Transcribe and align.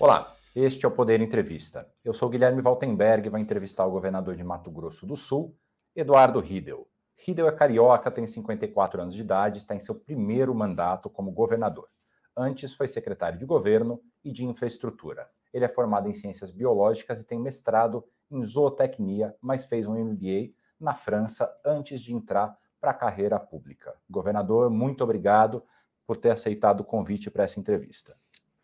Olá, 0.00 0.36
este 0.54 0.86
é 0.86 0.88
o 0.88 0.92
Poder 0.92 1.20
Entrevista. 1.20 1.92
Eu 2.04 2.14
sou 2.14 2.28
Guilherme 2.28 2.62
Valtenberg 2.62 3.26
e 3.26 3.30
vou 3.30 3.40
entrevistar 3.40 3.84
o 3.84 3.90
governador 3.90 4.36
de 4.36 4.44
Mato 4.44 4.70
Grosso 4.70 5.04
do 5.04 5.16
Sul, 5.16 5.56
Eduardo 5.92 6.38
Riedel. 6.38 6.86
Riedel 7.16 7.48
é 7.48 7.50
carioca, 7.50 8.08
tem 8.08 8.24
54 8.24 9.02
anos 9.02 9.12
de 9.12 9.22
idade, 9.22 9.58
está 9.58 9.74
em 9.74 9.80
seu 9.80 9.96
primeiro 9.96 10.54
mandato 10.54 11.10
como 11.10 11.32
governador. 11.32 11.88
Antes 12.36 12.72
foi 12.72 12.86
secretário 12.86 13.40
de 13.40 13.44
governo 13.44 14.00
e 14.24 14.30
de 14.30 14.44
infraestrutura. 14.44 15.28
Ele 15.52 15.64
é 15.64 15.68
formado 15.68 16.08
em 16.08 16.14
ciências 16.14 16.52
biológicas 16.52 17.20
e 17.20 17.24
tem 17.24 17.40
mestrado 17.40 18.04
em 18.30 18.44
zootecnia, 18.44 19.34
mas 19.40 19.64
fez 19.64 19.84
um 19.84 19.98
MBA 19.98 20.52
na 20.78 20.94
França 20.94 21.52
antes 21.66 22.00
de 22.00 22.14
entrar 22.14 22.56
para 22.80 22.92
a 22.92 22.94
carreira 22.94 23.40
pública. 23.40 23.96
Governador, 24.08 24.70
muito 24.70 25.02
obrigado 25.02 25.60
por 26.06 26.16
ter 26.16 26.30
aceitado 26.30 26.82
o 26.82 26.84
convite 26.84 27.32
para 27.32 27.42
essa 27.42 27.58
entrevista. 27.58 28.16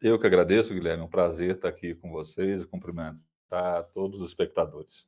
Eu 0.06 0.18
que 0.18 0.26
agradeço, 0.26 0.74
Guilherme. 0.74 1.02
É 1.02 1.06
um 1.06 1.08
prazer 1.08 1.52
estar 1.52 1.70
aqui 1.70 1.94
com 1.94 2.10
vocês 2.10 2.60
e 2.60 2.66
cumprimentar 2.66 3.84
todos 3.94 4.20
os 4.20 4.28
espectadores. 4.28 5.06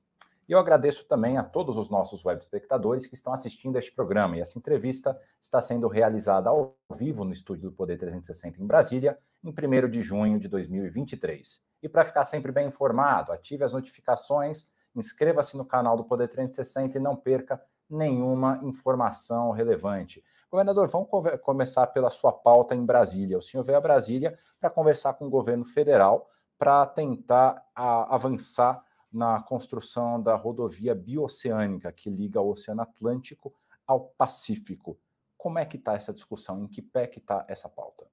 E 0.48 0.52
eu 0.52 0.58
agradeço 0.58 1.04
também 1.04 1.36
a 1.36 1.42
todos 1.42 1.76
os 1.76 1.90
nossos 1.90 2.24
web 2.24 2.40
espectadores 2.40 3.06
que 3.06 3.14
estão 3.14 3.34
assistindo 3.34 3.76
este 3.76 3.92
programa. 3.92 4.38
E 4.38 4.40
essa 4.40 4.58
entrevista 4.58 5.14
está 5.42 5.60
sendo 5.60 5.86
realizada 5.86 6.48
ao 6.48 6.78
vivo 6.96 7.24
no 7.24 7.32
estúdio 7.34 7.68
do 7.68 7.76
Poder 7.76 7.98
360 7.98 8.58
em 8.58 8.66
Brasília, 8.66 9.18
em 9.44 9.50
1 9.50 9.90
de 9.90 10.00
junho 10.00 10.40
de 10.40 10.48
2023. 10.48 11.60
E 11.82 11.90
para 11.90 12.02
ficar 12.02 12.24
sempre 12.24 12.50
bem 12.50 12.68
informado, 12.68 13.32
ative 13.32 13.64
as 13.64 13.74
notificações, 13.74 14.64
inscreva-se 14.94 15.58
no 15.58 15.66
canal 15.66 15.98
do 15.98 16.04
Poder 16.04 16.28
360 16.28 16.96
e 16.96 17.00
não 17.02 17.14
perca 17.14 17.60
nenhuma 17.90 18.60
informação 18.62 19.50
relevante. 19.50 20.24
Governador, 20.50 20.88
vamos 20.88 21.08
começar 21.42 21.86
pela 21.88 22.08
sua 22.08 22.32
pauta 22.32 22.74
em 22.74 22.84
Brasília. 22.84 23.36
O 23.36 23.42
senhor 23.42 23.64
veio 23.64 23.78
a 23.78 23.80
Brasília 23.80 24.36
para 24.60 24.70
conversar 24.70 25.14
com 25.14 25.26
o 25.26 25.30
governo 25.30 25.64
federal 25.64 26.30
para 26.58 26.86
tentar 26.86 27.62
a, 27.74 28.14
avançar 28.14 28.82
na 29.12 29.42
construção 29.42 30.22
da 30.22 30.34
rodovia 30.36 30.94
bioceânica 30.94 31.92
que 31.92 32.10
liga 32.10 32.40
o 32.40 32.50
Oceano 32.50 32.82
Atlântico 32.82 33.52
ao 33.86 34.08
Pacífico. 34.16 34.98
Como 35.36 35.58
é 35.58 35.64
que 35.64 35.76
está 35.76 35.94
essa 35.94 36.12
discussão? 36.12 36.62
Em 36.62 36.68
que 36.68 36.82
pé 36.82 37.06
que 37.06 37.18
está 37.18 37.44
essa 37.48 37.68
pauta? 37.68 38.06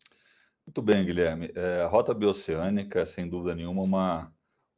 Muito 0.66 0.82
bem, 0.82 1.06
Guilherme. 1.06 1.52
É, 1.56 1.82
a 1.82 1.88
rota 1.88 2.14
bioceânica 2.14 3.02
é, 3.02 3.06
sem 3.06 3.30
dúvida 3.30 3.56
nenhuma, 3.56 3.84
uma, 3.84 4.34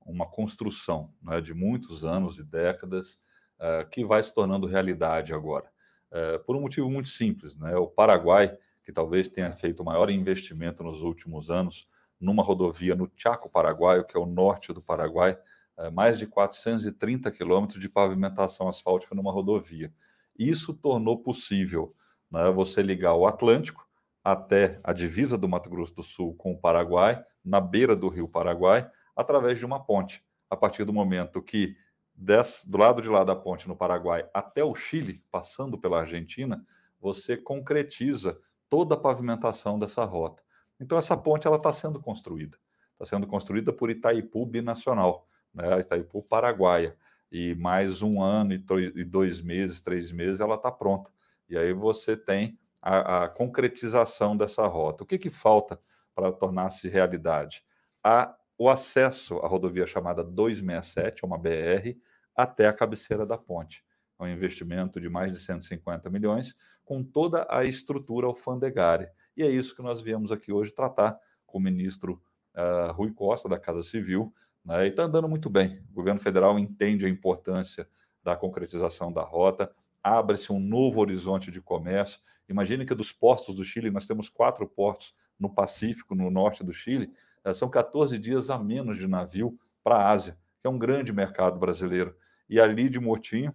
uma 0.05 0.25
construção 0.25 1.13
né, 1.21 1.39
de 1.41 1.53
muitos 1.53 2.03
anos 2.03 2.39
e 2.39 2.43
décadas 2.43 3.19
uh, 3.59 3.87
que 3.89 4.03
vai 4.03 4.21
se 4.23 4.33
tornando 4.33 4.67
realidade 4.67 5.33
agora. 5.33 5.71
Uh, 6.15 6.39
por 6.45 6.55
um 6.55 6.61
motivo 6.61 6.89
muito 6.89 7.09
simples, 7.09 7.57
né? 7.57 7.75
O 7.75 7.87
Paraguai, 7.87 8.57
que 8.85 8.91
talvez 8.93 9.27
tenha 9.27 9.51
feito 9.51 9.81
o 9.81 9.85
maior 9.85 10.09
investimento 10.09 10.81
nos 10.81 11.01
últimos 11.01 11.51
anos 11.51 11.89
numa 12.17 12.41
rodovia 12.41 12.95
no 12.95 13.11
Chaco 13.17 13.49
Paraguaio, 13.49 14.05
que 14.05 14.15
é 14.15 14.19
o 14.19 14.25
norte 14.25 14.71
do 14.71 14.81
Paraguai, 14.81 15.37
uh, 15.77 15.91
mais 15.91 16.17
de 16.17 16.25
430 16.25 17.29
quilômetros 17.31 17.81
de 17.81 17.89
pavimentação 17.89 18.69
asfáltica 18.69 19.13
numa 19.13 19.29
rodovia. 19.29 19.93
Isso 20.39 20.73
tornou 20.73 21.21
possível 21.21 21.93
né, 22.31 22.49
você 22.49 22.81
ligar 22.81 23.15
o 23.15 23.27
Atlântico 23.27 23.85
até 24.23 24.79
a 24.85 24.93
divisa 24.93 25.37
do 25.37 25.49
Mato 25.49 25.69
Grosso 25.69 25.93
do 25.95 26.03
Sul 26.03 26.33
com 26.35 26.53
o 26.53 26.57
Paraguai, 26.57 27.21
na 27.43 27.59
beira 27.59 27.93
do 27.93 28.07
rio 28.07 28.27
Paraguai, 28.27 28.89
através 29.15 29.59
de 29.59 29.65
uma 29.65 29.83
ponte. 29.83 30.23
A 30.49 30.55
partir 30.55 30.85
do 30.85 30.93
momento 30.93 31.41
que 31.41 31.75
des, 32.15 32.63
do 32.65 32.77
lado 32.77 33.01
de 33.01 33.09
lá 33.09 33.23
da 33.23 33.35
ponte 33.35 33.67
no 33.67 33.75
Paraguai 33.75 34.27
até 34.33 34.63
o 34.63 34.73
Chile, 34.73 35.23
passando 35.31 35.77
pela 35.77 35.99
Argentina, 35.99 36.65
você 36.99 37.35
concretiza 37.35 38.39
toda 38.69 38.95
a 38.95 38.97
pavimentação 38.97 39.77
dessa 39.77 40.03
rota. 40.05 40.41
Então 40.79 40.97
essa 40.97 41.15
ponte 41.15 41.45
ela 41.45 41.57
está 41.57 41.71
sendo 41.71 41.99
construída, 41.99 42.57
está 42.93 43.05
sendo 43.05 43.27
construída 43.27 43.71
por 43.71 43.89
Itaipu 43.89 44.45
Binacional, 44.45 45.27
né, 45.53 45.79
Itaipu 45.79 46.23
Paraguaia, 46.23 46.97
e 47.31 47.53
mais 47.55 48.01
um 48.01 48.21
ano 48.21 48.53
e 48.53 49.03
dois 49.03 49.41
meses, 49.41 49.81
três 49.81 50.11
meses 50.11 50.39
ela 50.39 50.55
está 50.55 50.71
pronta. 50.71 51.11
E 51.49 51.57
aí 51.57 51.73
você 51.73 52.15
tem 52.15 52.57
a, 52.81 53.25
a 53.25 53.29
concretização 53.29 54.37
dessa 54.37 54.65
rota. 54.67 55.03
O 55.03 55.07
que, 55.07 55.17
que 55.17 55.29
falta 55.29 55.79
para 56.13 56.31
tornar-se 56.31 56.87
realidade? 56.87 57.65
A 58.03 58.35
o 58.57 58.69
acesso 58.69 59.37
à 59.39 59.47
rodovia 59.47 59.85
chamada 59.85 60.23
267, 60.23 61.23
é 61.23 61.27
uma 61.27 61.37
BR, 61.37 61.97
até 62.35 62.67
a 62.67 62.73
cabeceira 62.73 63.25
da 63.25 63.37
ponte. 63.37 63.83
É 64.19 64.23
um 64.23 64.27
investimento 64.27 64.99
de 64.99 65.09
mais 65.09 65.31
de 65.31 65.39
150 65.39 66.09
milhões, 66.09 66.55
com 66.83 67.03
toda 67.03 67.45
a 67.49 67.65
estrutura 67.65 68.27
alfandegária. 68.27 69.11
E 69.35 69.43
é 69.43 69.49
isso 69.49 69.75
que 69.75 69.81
nós 69.81 70.01
viemos 70.01 70.31
aqui 70.31 70.51
hoje 70.51 70.73
tratar 70.73 71.19
com 71.45 71.57
o 71.57 71.61
ministro 71.61 72.21
uh, 72.55 72.93
Rui 72.93 73.11
Costa, 73.11 73.49
da 73.49 73.59
Casa 73.59 73.81
Civil, 73.81 74.33
né, 74.63 74.85
e 74.85 74.89
está 74.89 75.03
andando 75.03 75.27
muito 75.27 75.49
bem. 75.49 75.83
O 75.91 75.93
governo 75.93 76.19
federal 76.19 76.57
entende 76.57 77.05
a 77.05 77.09
importância 77.09 77.87
da 78.23 78.35
concretização 78.35 79.11
da 79.11 79.21
rota, 79.21 79.71
abre-se 80.01 80.51
um 80.51 80.59
novo 80.59 80.99
horizonte 80.99 81.51
de 81.51 81.61
comércio. 81.61 82.19
Imagine 82.47 82.85
que 82.85 82.95
dos 82.95 83.11
portos 83.11 83.53
do 83.53 83.63
Chile, 83.63 83.91
nós 83.91 84.07
temos 84.07 84.29
quatro 84.29 84.67
portos 84.67 85.13
no 85.39 85.49
Pacífico, 85.49 86.15
no 86.15 86.29
norte 86.29 86.63
do 86.63 86.73
Chile, 86.73 87.11
eh, 87.43 87.53
são 87.53 87.69
14 87.69 88.17
dias 88.17 88.49
a 88.49 88.57
menos 88.57 88.97
de 88.97 89.07
navio 89.07 89.57
para 89.83 89.97
a 89.97 90.11
Ásia, 90.11 90.37
que 90.59 90.67
é 90.67 90.69
um 90.69 90.77
grande 90.77 91.13
mercado 91.13 91.59
brasileiro. 91.59 92.15
E 92.49 92.59
ali 92.59 92.89
de 92.89 92.99
Motinho, 92.99 93.53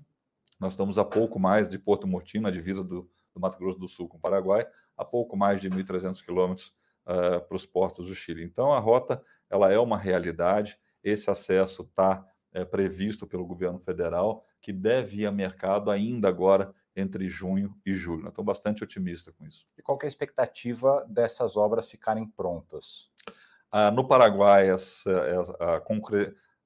nós 0.59 0.75
estamos 0.75 0.99
a 0.99 1.05
pouco 1.05 1.39
mais 1.39 1.71
de 1.71 1.79
Porto 1.79 2.07
Motinho, 2.07 2.43
na 2.43 2.51
divisa 2.51 2.85
do, 2.85 3.11
do 3.35 3.41
Mato 3.41 3.59
Grosso 3.59 3.79
do 3.79 3.89
Sul 3.89 4.09
com 4.09 4.19
o 4.19 4.21
Paraguai, 4.21 4.67
a 4.97 5.05
pouco 5.05 5.37
mais 5.37 5.61
de 5.61 5.71
1.300 5.71 6.23
quilômetros 6.23 6.75
uh, 7.07 7.41
para 7.47 7.57
os 7.57 7.65
portos 7.65 8.07
do 8.07 8.15
Chile. 8.15 8.45
Então, 8.45 8.73
a 8.73 8.79
rota 8.79 9.23
ela 9.49 9.73
é 9.73 9.79
uma 9.79 9.97
realidade, 9.97 10.79
esse 11.03 11.31
acesso 11.31 11.83
está 11.83 12.27
é, 12.53 12.65
previsto 12.65 13.27
pelo 13.27 13.47
governo 13.47 13.79
federal, 13.79 14.45
que 14.61 14.73
deve 14.73 15.23
ir 15.23 15.27
a 15.27 15.33
mercado 15.33 15.91
ainda 15.91 16.29
agora 16.29 16.75
entre 16.95 17.29
junho 17.29 17.75
e 17.85 17.93
julho. 17.93 18.29
Estou 18.29 18.45
bastante 18.45 18.83
otimista 18.83 19.33
com 19.33 19.47
isso. 19.47 19.65
E 19.79 19.83
qual 19.83 19.99
é 20.03 20.07
a 20.07 20.09
expectativa 20.09 21.05
dessas 21.09 21.57
obras 21.57 21.91
ficarem 21.91 22.27
prontas? 22.27 23.11
Ah, 23.71 23.91
no 23.91 24.07
Paraguai, 24.07 24.69
essa, 24.69 25.11
a, 25.61 25.77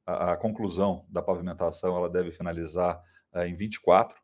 a, 0.06 0.32
a, 0.32 0.36
conclusão 0.36 1.04
da 1.08 1.22
pavimentação 1.22 1.96
ela 1.96 2.08
deve 2.08 2.32
finalizar 2.32 3.00
ah, 3.32 3.46
em 3.46 3.54
24. 3.54 4.18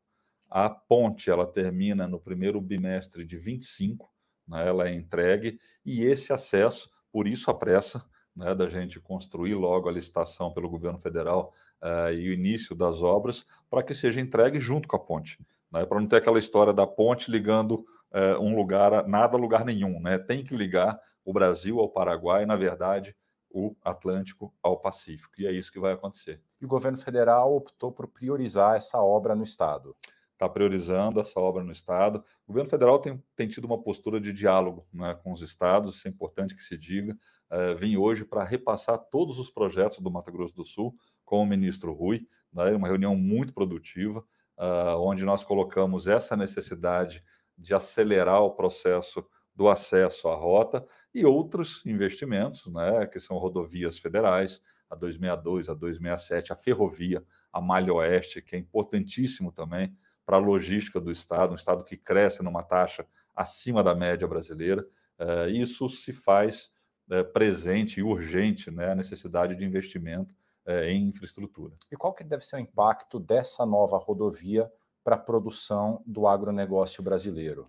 A 0.49 0.69
ponte 0.69 1.31
ela 1.31 1.47
termina 1.47 2.09
no 2.09 2.19
primeiro 2.19 2.61
bimestre 2.61 3.25
de 3.25 3.37
25, 3.37 4.11
né, 4.49 4.67
ela 4.67 4.89
é 4.89 4.95
entregue, 4.95 5.61
e 5.85 6.05
esse 6.05 6.33
acesso, 6.33 6.91
por 7.13 7.29
isso 7.29 7.51
a 7.51 7.55
pressa 7.55 8.05
né, 8.35 8.55
da 8.55 8.69
gente 8.69 8.99
construir 8.99 9.55
logo 9.55 9.89
a 9.89 9.93
licitação 9.93 10.53
pelo 10.53 10.69
governo 10.69 11.01
federal 11.01 11.53
uh, 11.83 12.13
e 12.13 12.31
o 12.31 12.33
início 12.33 12.75
das 12.75 13.03
obras, 13.03 13.45
para 13.69 13.83
que 13.83 13.95
seja 13.95 14.21
entregue 14.21 14.59
junto 14.59 14.89
com 14.89 14.97
a 14.97 15.01
ponte 15.01 15.39
né, 15.71 15.87
para 15.87 16.01
não 16.01 16.07
ter 16.07 16.17
aquela 16.17 16.39
história 16.39 16.73
da 16.73 16.87
ponte 16.87 17.31
ligando 17.31 17.85
é, 18.13 18.37
um 18.39 18.55
lugar, 18.57 19.07
nada 19.07 19.37
a 19.37 19.41
lugar 19.41 19.65
nenhum. 19.65 20.01
Né? 20.01 20.19
Tem 20.19 20.45
que 20.45 20.57
ligar 20.57 20.99
o 21.25 21.33
Brasil 21.33 21.79
ao 21.79 21.89
Paraguai, 21.89 22.45
na 22.45 22.57
verdade, 22.57 23.15
o 23.49 23.77
Atlântico 23.83 24.55
ao 24.63 24.79
Pacífico. 24.79 25.35
E 25.39 25.47
é 25.47 25.53
isso 25.53 25.73
que 25.73 25.81
vai 25.81 25.93
acontecer. 25.93 26.41
E 26.61 26.65
o 26.65 26.69
governo 26.69 26.99
federal 26.99 27.55
optou 27.55 27.93
por 27.93 28.09
priorizar 28.09 28.77
essa 28.77 29.01
obra 29.01 29.35
no 29.35 29.45
Estado. 29.45 29.97
Está 30.33 30.49
priorizando 30.49 31.21
essa 31.21 31.39
obra 31.39 31.63
no 31.63 31.71
Estado. 31.71 32.25
O 32.47 32.53
governo 32.53 32.71
federal 32.71 32.99
tem, 32.99 33.23
tem 33.37 33.47
tido 33.47 33.67
uma 33.67 33.81
postura 33.81 34.19
de 34.19 34.33
diálogo 34.33 34.87
né, 34.93 35.15
com 35.23 35.33
os 35.33 35.43
estados, 35.43 35.97
isso 35.97 36.09
é 36.09 36.11
importante 36.11 36.55
que 36.55 36.63
se 36.63 36.79
diga. 36.79 37.15
É, 37.51 37.75
vim 37.75 37.97
hoje 37.97 38.25
para 38.25 38.43
repassar 38.43 38.99
todos 39.11 39.39
os 39.39 39.51
projetos 39.51 39.99
do 39.99 40.11
Mato 40.11 40.33
Grosso 40.33 40.55
do 40.55 40.65
Sul 40.65 40.95
com 41.27 41.43
o 41.43 41.47
ministro 41.47 41.93
Rui, 41.93 42.27
né, 42.53 42.75
uma 42.75 42.89
reunião 42.89 43.15
muito 43.15 43.53
produtiva 43.53 44.25
uh, 44.61 45.01
onde 45.01 45.25
nós 45.25 45.43
colocamos 45.43 46.07
essa 46.07 46.37
necessidade 46.37 47.25
de 47.57 47.75
acelerar 47.75 48.43
o 48.43 48.51
processo 48.51 49.27
do 49.55 49.69
acesso 49.69 50.29
à 50.29 50.35
rota 50.35 50.85
e 51.15 51.25
outros 51.25 51.85
investimentos, 51.85 52.67
né, 52.67 53.07
que 53.07 53.19
são 53.19 53.37
rodovias 53.39 53.99
federais, 53.99 54.61
a 54.89 54.95
262, 54.95 55.69
a 55.69 55.75
267, 55.75 56.53
a 56.53 56.57
ferrovia, 56.57 57.25
a 57.53 57.61
Malha 57.61 57.93
Oeste, 57.95 58.43
que 58.43 58.57
é 58.57 58.59
importantíssimo 58.59 59.51
também 59.51 59.95
para 60.25 60.37
a 60.37 60.41
logística 60.41 61.01
do 61.01 61.11
Estado, 61.11 61.53
um 61.53 61.57
Estado 61.57 61.83
que 61.83 61.97
cresce 61.97 62.43
numa 62.43 62.63
taxa 62.63 63.07
acima 63.35 63.83
da 63.83 63.95
média 63.95 64.27
brasileira. 64.27 64.87
Uh, 65.19 65.49
isso 65.51 65.89
se 65.89 66.13
faz 66.13 66.71
uh, 67.11 67.25
presente 67.33 68.01
e 68.01 68.03
urgente, 68.03 68.71
né, 68.71 68.93
a 68.93 68.95
necessidade 68.95 69.57
de 69.57 69.65
investimento 69.65 70.35
é, 70.67 70.91
em 70.91 71.09
infraestrutura. 71.09 71.75
E 71.91 71.97
qual 71.97 72.13
que 72.13 72.25
deve 72.25 72.45
ser 72.45 72.57
o 72.57 72.61
impacto 72.61 73.19
dessa 73.19 73.65
nova 73.65 73.97
rodovia 73.99 74.71
para 75.03 75.17
a 75.17 75.19
produção 75.19 76.03
do 76.07 76.27
agronegócio 76.27 77.03
brasileiro? 77.03 77.69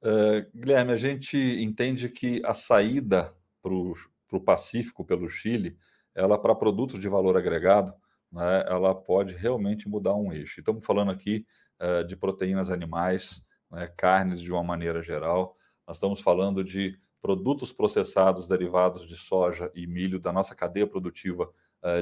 Uh, 0.00 0.46
Guilherme, 0.54 0.92
a 0.92 0.96
gente 0.96 1.36
entende 1.36 2.08
que 2.08 2.40
a 2.44 2.54
saída 2.54 3.34
para 3.60 3.72
o 3.74 4.40
Pacífico 4.40 5.04
pelo 5.04 5.28
Chile, 5.28 5.76
ela 6.14 6.38
para 6.38 6.54
produtos 6.54 7.00
de 7.00 7.08
valor 7.08 7.36
agregado, 7.36 7.92
né, 8.30 8.64
ela 8.68 8.94
pode 8.94 9.34
realmente 9.34 9.88
mudar 9.88 10.14
um 10.14 10.32
eixo. 10.32 10.60
Estamos 10.60 10.84
falando 10.84 11.10
aqui 11.10 11.44
uh, 11.80 12.06
de 12.06 12.16
proteínas 12.16 12.70
animais, 12.70 13.42
né, 13.70 13.88
carnes 13.96 14.40
de 14.40 14.52
uma 14.52 14.62
maneira 14.62 15.02
geral, 15.02 15.56
nós 15.86 15.96
estamos 15.96 16.20
falando 16.20 16.62
de 16.62 16.98
produtos 17.20 17.72
processados 17.72 18.46
derivados 18.46 19.06
de 19.06 19.16
soja 19.16 19.72
e 19.74 19.86
milho 19.86 20.20
da 20.20 20.30
nossa 20.30 20.54
cadeia 20.54 20.86
produtiva 20.86 21.50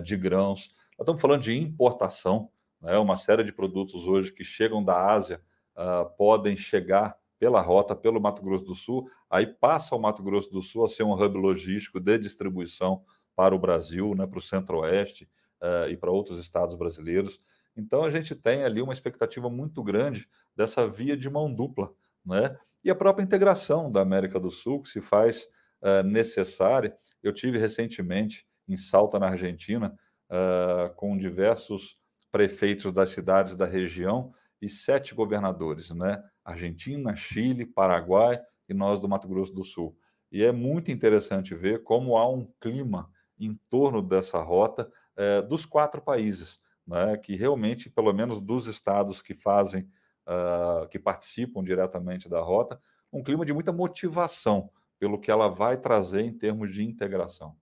de 0.02 0.16
grãos. 0.16 0.70
Nós 0.98 1.04
estamos 1.04 1.20
falando 1.20 1.42
de 1.42 1.58
importação, 1.58 2.50
né? 2.80 2.96
uma 2.98 3.16
série 3.16 3.44
de 3.44 3.52
produtos 3.52 4.06
hoje 4.06 4.32
que 4.32 4.42
chegam 4.42 4.82
da 4.82 5.10
Ásia 5.10 5.42
uh, 5.76 6.08
podem 6.16 6.56
chegar 6.56 7.16
pela 7.38 7.60
rota, 7.60 7.94
pelo 7.94 8.20
Mato 8.20 8.42
Grosso 8.42 8.64
do 8.64 8.74
Sul, 8.74 9.08
aí 9.28 9.46
passa 9.46 9.94
o 9.94 10.00
Mato 10.00 10.22
Grosso 10.22 10.50
do 10.50 10.62
Sul 10.62 10.84
a 10.84 10.88
ser 10.88 11.02
um 11.02 11.12
hub 11.12 11.38
logístico 11.38 12.00
de 12.00 12.18
distribuição 12.18 13.02
para 13.34 13.54
o 13.54 13.58
Brasil, 13.58 14.14
né, 14.14 14.26
para 14.26 14.38
o 14.38 14.42
Centro-Oeste 14.42 15.28
uh, 15.60 15.88
e 15.90 15.96
para 15.96 16.10
outros 16.10 16.38
estados 16.38 16.74
brasileiros. 16.74 17.38
Então 17.76 18.04
a 18.04 18.10
gente 18.10 18.34
tem 18.34 18.64
ali 18.64 18.80
uma 18.80 18.92
expectativa 18.92 19.50
muito 19.50 19.82
grande 19.82 20.26
dessa 20.56 20.88
via 20.88 21.14
de 21.14 21.28
mão 21.28 21.52
dupla, 21.52 21.92
né? 22.24 22.56
E 22.82 22.90
a 22.90 22.94
própria 22.94 23.22
integração 23.22 23.92
da 23.92 24.00
América 24.00 24.40
do 24.40 24.50
Sul 24.50 24.80
que 24.80 24.88
se 24.88 25.02
faz 25.02 25.46
uh, 25.82 26.02
necessária. 26.02 26.96
Eu 27.22 27.34
tive 27.34 27.58
recentemente 27.58 28.46
em 28.68 28.76
Salta, 28.76 29.18
na 29.18 29.28
Argentina, 29.28 29.96
uh, 30.30 30.94
com 30.94 31.16
diversos 31.16 31.98
prefeitos 32.30 32.92
das 32.92 33.10
cidades 33.10 33.56
da 33.56 33.66
região 33.66 34.32
e 34.60 34.68
sete 34.68 35.14
governadores, 35.14 35.90
né? 35.90 36.22
Argentina, 36.44 37.14
Chile, 37.16 37.66
Paraguai 37.66 38.40
e 38.68 38.74
nós 38.74 39.00
do 39.00 39.08
Mato 39.08 39.28
Grosso 39.28 39.52
do 39.52 39.64
Sul. 39.64 39.96
E 40.30 40.44
é 40.44 40.52
muito 40.52 40.90
interessante 40.90 41.54
ver 41.54 41.82
como 41.82 42.16
há 42.16 42.28
um 42.28 42.50
clima 42.60 43.10
em 43.38 43.54
torno 43.68 44.02
dessa 44.02 44.40
rota 44.40 44.90
eh, 45.16 45.42
dos 45.42 45.64
quatro 45.64 46.00
países, 46.00 46.58
né? 46.86 47.16
que 47.16 47.36
realmente, 47.36 47.90
pelo 47.90 48.12
menos 48.12 48.40
dos 48.40 48.66
estados 48.66 49.20
que 49.20 49.34
fazem, 49.34 49.88
uh, 50.26 50.88
que 50.88 50.98
participam 50.98 51.62
diretamente 51.62 52.28
da 52.28 52.40
rota, 52.40 52.80
um 53.12 53.22
clima 53.22 53.44
de 53.44 53.52
muita 53.52 53.72
motivação 53.72 54.70
pelo 54.98 55.18
que 55.18 55.30
ela 55.30 55.48
vai 55.48 55.76
trazer 55.76 56.22
em 56.22 56.32
termos 56.32 56.72
de 56.72 56.84
integração. 56.84 57.56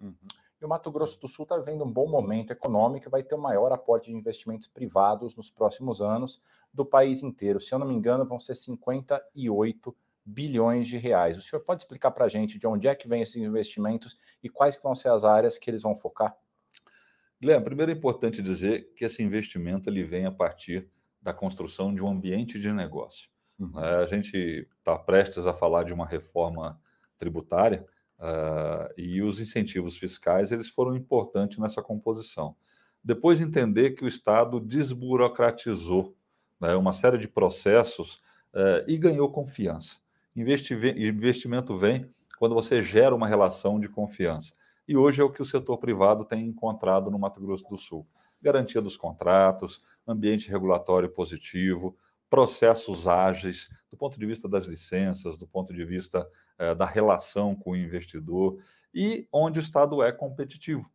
Uhum. 0.00 0.14
E 0.60 0.64
o 0.64 0.68
Mato 0.68 0.90
Grosso 0.90 1.18
do 1.18 1.26
Sul 1.26 1.44
está 1.44 1.56
vivendo 1.56 1.84
um 1.84 1.90
bom 1.90 2.06
momento 2.06 2.52
econômico 2.52 3.08
e 3.08 3.10
vai 3.10 3.22
ter 3.22 3.34
o 3.34 3.40
maior 3.40 3.72
aporte 3.72 4.10
de 4.10 4.16
investimentos 4.16 4.68
privados 4.68 5.34
nos 5.34 5.50
próximos 5.50 6.02
anos 6.02 6.42
do 6.72 6.84
país 6.84 7.22
inteiro. 7.22 7.60
Se 7.60 7.74
eu 7.74 7.78
não 7.78 7.86
me 7.86 7.94
engano, 7.94 8.26
vão 8.26 8.38
ser 8.38 8.54
58 8.54 9.96
bilhões 10.22 10.86
de 10.86 10.98
reais. 10.98 11.38
O 11.38 11.40
senhor 11.40 11.62
pode 11.62 11.82
explicar 11.82 12.10
para 12.10 12.26
a 12.26 12.28
gente 12.28 12.58
de 12.58 12.66
onde 12.66 12.86
é 12.86 12.94
que 12.94 13.08
vem 13.08 13.22
esses 13.22 13.36
investimentos 13.36 14.18
e 14.42 14.50
quais 14.50 14.78
vão 14.82 14.94
ser 14.94 15.08
as 15.08 15.24
áreas 15.24 15.56
que 15.56 15.70
eles 15.70 15.82
vão 15.82 15.96
focar? 15.96 16.36
Guilherme, 17.40 17.64
primeiro 17.64 17.90
é 17.90 17.94
importante 17.94 18.42
dizer 18.42 18.92
que 18.94 19.04
esse 19.04 19.22
investimento 19.22 19.88
ele 19.88 20.04
vem 20.04 20.26
a 20.26 20.30
partir 20.30 20.90
da 21.22 21.32
construção 21.32 21.94
de 21.94 22.04
um 22.04 22.08
ambiente 22.08 22.60
de 22.60 22.70
negócio. 22.70 23.30
Uhum. 23.58 23.78
A 23.78 24.06
gente 24.06 24.68
está 24.78 24.98
prestes 24.98 25.46
a 25.46 25.54
falar 25.54 25.84
de 25.84 25.94
uma 25.94 26.06
reforma 26.06 26.78
tributária 27.16 27.86
Uh, 28.20 28.92
e 28.98 29.22
os 29.22 29.40
incentivos 29.40 29.96
fiscais 29.96 30.52
eles 30.52 30.68
foram 30.68 30.94
importantes 30.94 31.56
nessa 31.56 31.80
composição. 31.80 32.54
Depois 33.02 33.40
entender 33.40 33.92
que 33.92 34.04
o 34.04 34.08
Estado 34.08 34.60
desburocratizou 34.60 36.14
né, 36.60 36.76
uma 36.76 36.92
série 36.92 37.16
de 37.16 37.26
processos 37.26 38.16
uh, 38.54 38.84
e 38.86 38.98
ganhou 38.98 39.32
confiança. 39.32 40.00
investimento 40.36 41.74
vem 41.78 42.10
quando 42.38 42.54
você 42.54 42.82
gera 42.82 43.14
uma 43.14 43.26
relação 43.26 43.80
de 43.80 43.88
confiança. 43.88 44.52
E 44.86 44.96
hoje 44.96 45.22
é 45.22 45.24
o 45.24 45.30
que 45.30 45.40
o 45.40 45.46
setor 45.46 45.78
privado 45.78 46.24
tem 46.24 46.46
encontrado 46.46 47.10
no 47.10 47.18
Mato 47.18 47.40
Grosso 47.40 47.66
do 47.70 47.78
Sul. 47.78 48.06
Garantia 48.42 48.82
dos 48.82 48.96
contratos, 48.96 49.80
ambiente 50.06 50.50
regulatório 50.50 51.08
positivo, 51.08 51.96
processos 52.30 53.08
ágeis, 53.08 53.68
do 53.90 53.96
ponto 53.96 54.18
de 54.18 54.24
vista 54.24 54.48
das 54.48 54.64
licenças, 54.64 55.36
do 55.36 55.46
ponto 55.46 55.74
de 55.74 55.84
vista 55.84 56.26
eh, 56.56 56.74
da 56.74 56.86
relação 56.86 57.56
com 57.56 57.72
o 57.72 57.76
investidor, 57.76 58.58
e 58.94 59.28
onde 59.32 59.58
o 59.58 59.60
Estado 59.62 60.02
é 60.02 60.12
competitivo. 60.12 60.90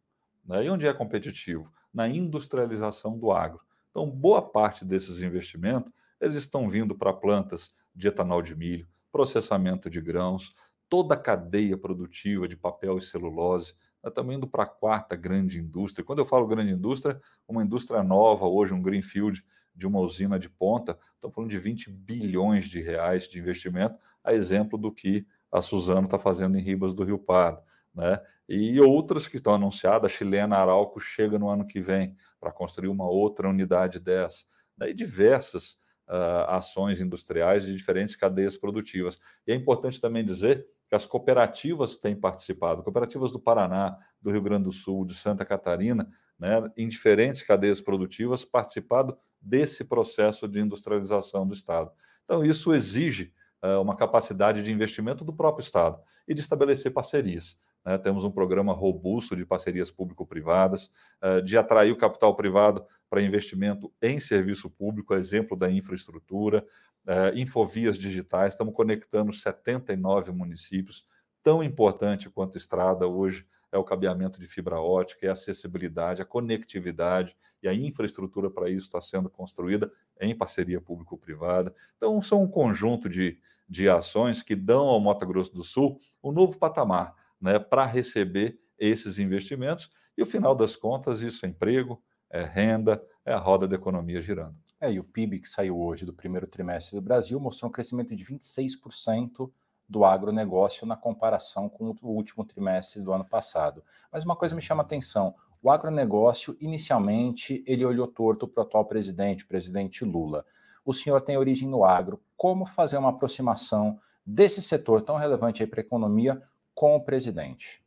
Né? 0.46 0.66
E 0.66 0.70
onde 0.70 0.88
é 0.88 0.94
competitivo? 0.94 1.72
Na 1.94 2.08
industrialização 2.08 3.18
do 3.18 3.32
agro. 3.32 3.62
Então, 3.92 4.10
boa 4.10 4.42
parte 4.42 4.86
desses 4.86 5.22
investimentos, 5.22 5.92
eles 6.20 6.36
estão 6.36 6.70
vindo 6.70 6.96
para 6.96 7.14
plantas 7.14 7.74
de 7.94 8.08
etanol 8.08 8.42
de 8.42 8.56
milho, 8.56 8.88
processamento 9.12 9.90
de 9.90 10.02
grãos, 10.02 10.54
toda 10.90 11.16
a 11.16 11.18
cadeia 11.18 11.78
produtiva 11.78 12.48
de 12.48 12.56
papel 12.56 12.98
e 12.98 13.02
celulose, 13.02 13.74
nós 14.06 14.12
estamos 14.12 14.36
indo 14.36 14.48
para 14.48 14.64
a 14.64 14.68
quarta 14.68 15.16
grande 15.16 15.60
indústria. 15.60 16.06
Quando 16.06 16.20
eu 16.20 16.26
falo 16.26 16.46
grande 16.46 16.72
indústria, 16.72 17.20
uma 17.48 17.64
indústria 17.64 18.04
nova, 18.04 18.46
hoje 18.46 18.72
um 18.72 18.82
greenfield, 18.82 19.44
de 19.76 19.86
uma 19.86 20.00
usina 20.00 20.40
de 20.40 20.50
ponta, 20.50 20.98
estamos 21.16 21.36
falando 21.36 21.50
de 21.50 21.60
20 21.60 21.92
bilhões 21.92 22.66
de 22.66 22.82
reais 22.82 23.28
de 23.28 23.40
investimento, 23.40 23.98
a 24.24 24.34
exemplo 24.34 24.78
do 24.78 24.92
que 24.92 25.26
a 25.52 25.62
Suzano 25.62 26.06
está 26.06 26.18
fazendo 26.18 26.58
em 26.58 26.62
Ribas 26.62 26.94
do 26.94 27.04
Rio 27.04 27.20
Pardo. 27.20 27.62
Né? 27.94 28.20
E 28.48 28.80
outras 28.80 29.28
que 29.28 29.38
estão 29.38 29.54
anunciadas, 29.54 30.12
a 30.12 30.14
chilena 30.16 30.58
Arauco 30.58 31.00
chega 31.00 31.40
no 31.40 31.50
ano 31.50 31.66
que 31.66 31.80
vem 31.80 32.16
para 32.40 32.52
construir 32.52 32.90
uma 32.90 33.08
outra 33.10 33.50
unidade 33.50 34.00
dessa. 34.00 34.46
Né? 34.78 34.90
E 34.90 34.94
diversas 34.94 35.78
uh, 36.08 36.50
ações 36.50 37.00
industriais 37.00 37.66
de 37.66 37.76
diferentes 37.76 38.16
cadeias 38.16 38.58
produtivas. 38.58 39.20
E 39.48 39.52
é 39.52 39.56
importante 39.56 40.00
também 40.00 40.24
dizer 40.24 40.68
que 40.88 40.96
as 40.96 41.06
cooperativas 41.06 41.96
têm 41.96 42.16
participado, 42.16 42.84
cooperativas 42.84 43.32
do 43.32 43.40
Paraná, 43.40 43.98
do 44.22 44.32
Rio 44.32 44.42
Grande 44.42 44.66
do 44.66 44.72
Sul, 44.72 45.06
de 45.06 45.16
Santa 45.16 45.44
Catarina, 45.44 46.08
né, 46.40 46.70
em 46.76 46.88
diferentes 46.88 47.44
cadeias 47.44 47.82
produtivas, 47.82 48.44
participado 48.44 49.18
desse 49.42 49.84
processo 49.84 50.48
de 50.48 50.60
industrialização 50.60 51.48
do 51.48 51.54
Estado. 51.54 51.92
Então, 52.24 52.44
isso 52.44 52.74
exige 52.74 53.32
uh, 53.64 53.82
uma 53.82 53.96
capacidade 53.96 54.64
de 54.64 54.72
investimento 54.72 55.24
do 55.24 55.34
próprio 55.34 55.64
Estado 55.64 56.00
e 56.28 56.34
de 56.34 56.42
estabelecer 56.42 56.92
parcerias. 56.92 57.58
Né? 57.86 57.98
Temos 58.00 58.24
um 58.24 58.32
programa 58.32 58.74
robusto 58.74 59.36
de 59.36 59.46
parcerias 59.46 59.92
público-privadas, 59.92 60.90
uh, 61.24 61.42
de 61.42 61.58
atrair 61.58 61.92
o 61.92 61.98
capital 61.98 62.36
privado 62.36 62.86
para 63.10 63.22
investimento 63.22 63.94
em 64.02 64.20
serviço 64.20 64.70
público, 64.70 65.14
exemplo 65.14 65.56
da 65.56 65.70
infraestrutura, 65.70 66.66
uh, 67.06 67.38
infovias 67.38 67.98
digitais, 67.98 68.54
estamos 68.54 68.74
conectando 68.74 69.32
79 69.32 70.32
municípios, 70.32 71.06
tão 71.44 71.64
importante 71.64 72.30
quanto 72.30 72.58
estrada 72.58 73.08
hoje 73.08 73.46
é 73.76 73.78
o 73.78 73.84
cabeamento 73.84 74.40
de 74.40 74.48
fibra 74.48 74.80
ótica, 74.80 75.26
é 75.26 75.30
a 75.30 75.34
acessibilidade, 75.34 76.22
a 76.22 76.26
conectividade 76.26 77.36
e 77.62 77.68
a 77.68 77.74
infraestrutura 77.74 78.50
para 78.50 78.70
isso 78.70 78.86
está 78.86 79.02
sendo 79.02 79.30
construída 79.30 79.92
em 80.20 80.34
parceria 80.34 80.80
público-privada. 80.80 81.74
Então, 81.98 82.22
são 82.22 82.42
um 82.42 82.48
conjunto 82.48 83.10
de, 83.10 83.38
de 83.68 83.90
ações 83.90 84.42
que 84.42 84.56
dão 84.56 84.86
ao 84.86 85.00
Mato 85.00 85.26
Grosso 85.26 85.54
do 85.54 85.64
Sul 85.64 85.98
um 86.24 86.32
novo 86.32 86.58
patamar 86.58 87.14
né, 87.40 87.60
para 87.60 87.86
receber 87.86 88.58
esses 88.80 89.20
investimentos 89.20 89.90
e, 90.18 90.22
no 90.22 90.26
final 90.26 90.56
das 90.56 90.76
contas, 90.76 91.22
isso 91.22 91.46
é 91.46 91.50
emprego, 91.50 92.02
é 92.30 92.44
renda, 92.44 93.04
é 93.26 93.34
a 93.34 93.40
roda 93.40 93.68
da 93.68 93.76
economia 93.76 94.22
girando. 94.22 94.56
É, 94.80 94.92
e 94.92 95.00
o 95.00 95.04
PIB 95.04 95.40
que 95.40 95.50
saiu 95.50 95.78
hoje 95.78 96.06
do 96.06 96.14
primeiro 96.14 96.48
trimestre 96.48 96.96
do 96.96 97.02
Brasil 97.02 97.40
mostrou 97.40 97.70
um 97.70 97.74
crescimento 97.74 98.16
de 98.16 98.24
26% 98.24 99.52
do 99.88 100.04
agronegócio 100.04 100.86
na 100.86 100.96
comparação 100.96 101.70
com 101.70 101.96
o 102.02 102.08
último 102.08 102.44
trimestre 102.44 103.02
do 103.02 103.12
ano 103.14 103.26
passado. 103.26 103.84
Mas 104.12 104.24
uma 104.24 104.36
coisa 104.36 104.56
me 104.56 104.62
chama 104.62 104.84
a 104.84 104.86
atenção: 104.86 105.36
o 105.62 105.70
agronegócio, 105.70 106.58
inicialmente, 106.60 107.64
ele 107.68 107.86
olhou 107.86 108.08
torto 108.08 108.48
para 108.48 108.64
o 108.64 108.66
atual 108.66 108.86
presidente, 108.86 109.44
o 109.44 109.48
presidente 109.48 110.04
Lula. 110.04 110.46
O 110.84 110.94
senhor 110.94 111.22
tem 111.22 111.38
origem 111.38 111.68
no 111.68 111.84
agro. 111.84 112.22
Como 112.38 112.66
fazer 112.66 112.98
uma 112.98 113.10
aproximação 113.10 114.00
desse 114.26 114.62
setor 114.62 115.02
tão 115.02 115.18
relevante 115.18 115.66
para 115.66 115.80
a 115.80 115.84
economia 115.84 116.42
com 116.74 116.96
o 116.96 117.02
presidente? 117.02 117.84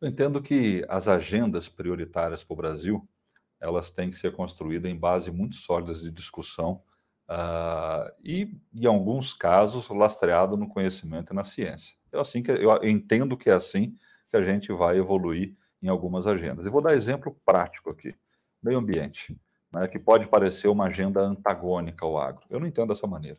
Eu 0.00 0.08
entendo 0.08 0.40
que 0.42 0.84
as 0.88 1.08
agendas 1.08 1.68
prioritárias 1.68 2.42
para 2.42 2.54
o 2.54 2.56
Brasil 2.56 3.08
elas 3.62 3.90
têm 3.90 4.10
que 4.10 4.18
ser 4.18 4.32
construídas 4.32 4.90
em 4.90 4.96
base 4.96 5.30
muito 5.30 5.54
sólidas 5.54 6.00
de 6.02 6.10
discussão 6.10 6.82
Uh, 7.32 8.12
e, 8.22 8.60
em 8.74 8.84
alguns 8.84 9.32
casos, 9.32 9.88
lastreado 9.88 10.54
no 10.54 10.68
conhecimento 10.68 11.32
e 11.32 11.36
na 11.36 11.42
ciência. 11.42 11.96
Eu, 12.10 12.20
assim 12.20 12.42
que, 12.42 12.50
eu 12.50 12.70
entendo 12.82 13.38
que 13.38 13.48
é 13.48 13.54
assim 13.54 13.96
que 14.28 14.36
a 14.36 14.42
gente 14.42 14.70
vai 14.70 14.98
evoluir 14.98 15.56
em 15.80 15.88
algumas 15.88 16.26
agendas. 16.26 16.66
E 16.66 16.70
vou 16.70 16.82
dar 16.82 16.92
exemplo 16.92 17.34
prático 17.46 17.88
aqui. 17.88 18.14
Meio 18.62 18.78
ambiente, 18.78 19.40
né, 19.72 19.88
que 19.88 19.98
pode 19.98 20.26
parecer 20.26 20.68
uma 20.68 20.86
agenda 20.88 21.22
antagônica 21.22 22.04
ao 22.04 22.18
agro. 22.18 22.44
Eu 22.50 22.60
não 22.60 22.66
entendo 22.66 22.88
dessa 22.88 23.06
maneira. 23.06 23.38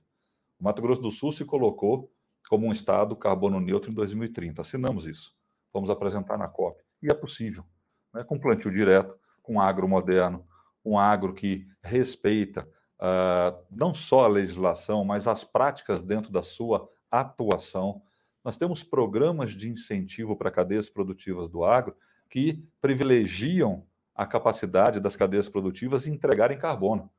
O 0.59 0.63
Mato 0.63 0.81
Grosso 0.81 1.01
do 1.01 1.11
Sul 1.11 1.31
se 1.31 1.45
colocou 1.45 2.11
como 2.49 2.65
um 2.65 2.71
estado 2.71 3.15
carbono 3.15 3.59
neutro 3.59 3.91
em 3.91 3.93
2030. 3.93 4.59
Assinamos 4.59 5.05
isso. 5.05 5.35
Vamos 5.71 5.91
apresentar 5.91 6.37
na 6.37 6.47
COP. 6.47 6.83
E 7.01 7.11
é 7.11 7.13
possível. 7.13 7.63
Né, 8.11 8.23
com 8.23 8.39
plantio 8.39 8.71
direto, 8.71 9.15
com 9.43 9.61
agro 9.61 9.87
moderno, 9.87 10.47
um 10.83 10.97
agro 10.97 11.31
que 11.31 11.67
respeita 11.83 12.67
uh, 12.99 13.57
não 13.71 13.93
só 13.93 14.25
a 14.25 14.27
legislação, 14.27 15.03
mas 15.03 15.27
as 15.27 15.43
práticas 15.43 16.01
dentro 16.01 16.31
da 16.31 16.43
sua 16.43 16.89
atuação. 17.09 18.01
Nós 18.43 18.57
temos 18.57 18.83
programas 18.83 19.51
de 19.51 19.69
incentivo 19.69 20.35
para 20.35 20.51
cadeias 20.51 20.89
produtivas 20.89 21.47
do 21.47 21.63
agro 21.63 21.95
que 22.29 22.63
privilegiam 22.81 23.85
a 24.15 24.25
capacidade 24.25 24.99
das 24.99 25.15
cadeias 25.15 25.47
produtivas 25.47 26.07
em 26.07 26.13
entregarem 26.13 26.57
carbono. 26.57 27.09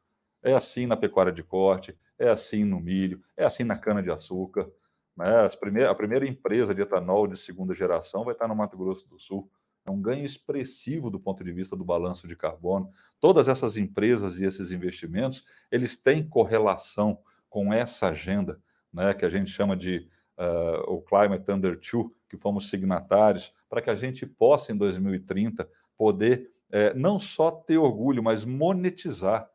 É 0.43 0.53
assim 0.53 0.87
na 0.87 0.97
pecuária 0.97 1.33
de 1.33 1.43
corte, 1.43 1.97
é 2.19 2.29
assim 2.29 2.65
no 2.65 2.81
milho, 2.81 3.23
é 3.37 3.45
assim 3.45 3.65
na 3.65 3.77
cana-de-açúcar. 3.77 4.71
Né? 5.17 5.49
A 5.89 5.95
primeira 5.95 6.27
empresa 6.27 6.75
de 6.75 6.83
etanol 6.83 7.27
de 7.27 7.37
segunda 7.37 7.73
geração 7.75 8.25
vai 8.25 8.35
estar 8.35 8.47
no 8.47 8.55
Mato 8.55 8.77
Grosso 8.77 9.09
do 9.09 9.19
Sul. 9.19 9.51
É 9.87 9.91
um 9.91 10.01
ganho 10.01 10.25
expressivo 10.25 11.11
do 11.11 11.21
ponto 11.21 11.45
de 11.45 11.53
vista 11.53 11.77
do 11.77 11.85
balanço 11.85 12.27
de 12.27 12.35
carbono. 12.35 12.91
Todas 13.21 13.49
essas 13.49 13.77
empresas 13.77 14.41
e 14.41 14.47
esses 14.47 14.71
investimentos, 14.71 15.45
eles 15.71 15.97
têm 15.97 16.27
correlação 16.27 17.19
com 17.51 17.73
essa 17.73 18.09
agenda, 18.09 18.61
né, 18.93 19.13
que 19.13 19.25
a 19.25 19.29
gente 19.29 19.51
chama 19.51 19.77
de 19.77 20.09
uh, 20.39 20.93
o 20.93 21.03
Climate 21.03 21.51
Under 21.51 21.79
Two, 21.79 22.15
que 22.29 22.37
fomos 22.37 22.71
signatários, 22.71 23.53
para 23.69 23.83
que 23.83 23.91
a 23.91 23.95
gente 23.95 24.27
possa, 24.27 24.73
em 24.73 24.77
2030, 24.77 25.69
poder 25.97 26.51
eh, 26.71 26.93
não 26.95 27.21
só 27.21 27.53
ter 27.53 27.79
orgulho, 27.79 28.21
mas 28.21 28.45
monetizar. 28.45 29.49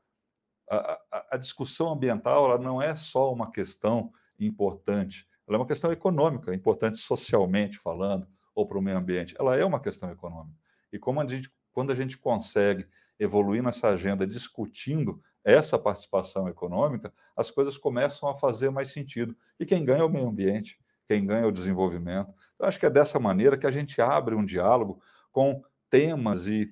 A, 0.69 0.99
a, 1.11 1.25
a 1.31 1.37
discussão 1.37 1.91
ambiental 1.91 2.57
não 2.59 2.81
é 2.81 2.95
só 2.95 3.33
uma 3.33 3.51
questão 3.51 4.13
importante, 4.39 5.27
ela 5.47 5.57
é 5.57 5.59
uma 5.59 5.65
questão 5.65 5.91
econômica, 5.91 6.53
importante 6.53 6.97
socialmente 6.97 7.77
falando, 7.79 8.27
ou 8.59 8.67
para 8.67 8.77
o 8.77 8.81
meio 8.81 8.97
ambiente. 8.97 9.35
Ela 9.39 9.55
é 9.55 9.63
uma 9.63 9.79
questão 9.79 10.11
econômica. 10.11 10.57
E 10.91 10.99
como 10.99 11.21
a 11.21 11.27
gente, 11.27 11.49
quando 11.71 11.91
a 11.91 11.95
gente 11.95 12.17
consegue 12.17 12.85
evoluir 13.17 13.63
nessa 13.63 13.89
agenda 13.89 14.27
discutindo 14.27 15.21
essa 15.43 15.79
participação 15.79 16.47
econômica, 16.49 17.13
as 17.35 17.49
coisas 17.49 17.77
começam 17.77 18.27
a 18.27 18.35
fazer 18.35 18.69
mais 18.69 18.89
sentido. 18.91 19.35
E 19.57 19.65
quem 19.65 19.85
ganha 19.85 20.01
é 20.01 20.03
o 20.03 20.09
meio 20.09 20.27
ambiente, 20.27 20.77
quem 21.07 21.25
ganha 21.25 21.43
é 21.43 21.45
o 21.45 21.51
desenvolvimento. 21.51 22.33
Eu 22.59 22.65
acho 22.65 22.77
que 22.77 22.85
é 22.85 22.89
dessa 22.89 23.17
maneira 23.17 23.57
que 23.57 23.65
a 23.65 23.71
gente 23.71 24.01
abre 24.01 24.35
um 24.35 24.45
diálogo 24.45 25.01
com 25.31 25.63
temas 25.89 26.47
e, 26.47 26.69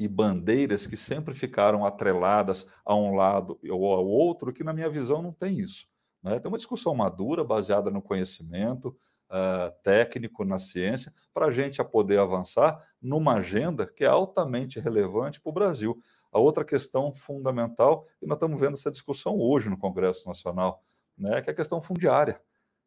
e 0.00 0.08
bandeiras 0.08 0.84
que 0.84 0.96
sempre 0.96 1.32
ficaram 1.32 1.86
atreladas 1.86 2.66
a 2.84 2.94
um 2.96 3.14
lado 3.14 3.58
ou 3.70 3.94
ao 3.94 4.06
outro, 4.06 4.52
que 4.52 4.64
na 4.64 4.72
minha 4.72 4.90
visão 4.90 5.22
não 5.22 5.32
tem 5.32 5.60
isso. 5.60 5.86
Né? 6.22 6.40
Tem 6.40 6.48
uma 6.48 6.58
discussão 6.58 6.92
madura, 6.92 7.44
baseada 7.44 7.88
no 7.90 8.02
conhecimento, 8.02 8.96
uh, 9.34 9.72
técnico, 9.82 10.44
na 10.44 10.58
ciência, 10.58 11.12
para 11.32 11.46
a 11.46 11.50
gente 11.50 11.82
poder 11.84 12.20
avançar 12.20 12.80
numa 13.02 13.34
agenda 13.34 13.86
que 13.86 14.04
é 14.04 14.06
altamente 14.06 14.78
relevante 14.78 15.40
para 15.40 15.50
o 15.50 15.52
Brasil. 15.52 15.98
A 16.30 16.38
outra 16.38 16.64
questão 16.64 17.12
fundamental, 17.12 18.06
e 18.22 18.26
nós 18.26 18.36
estamos 18.36 18.58
vendo 18.58 18.74
essa 18.74 18.90
discussão 18.90 19.38
hoje 19.38 19.68
no 19.68 19.76
Congresso 19.76 20.28
Nacional, 20.28 20.84
né, 21.18 21.42
que 21.42 21.50
é 21.50 21.52
a 21.52 21.56
questão 21.56 21.80
fundiária. 21.80 22.40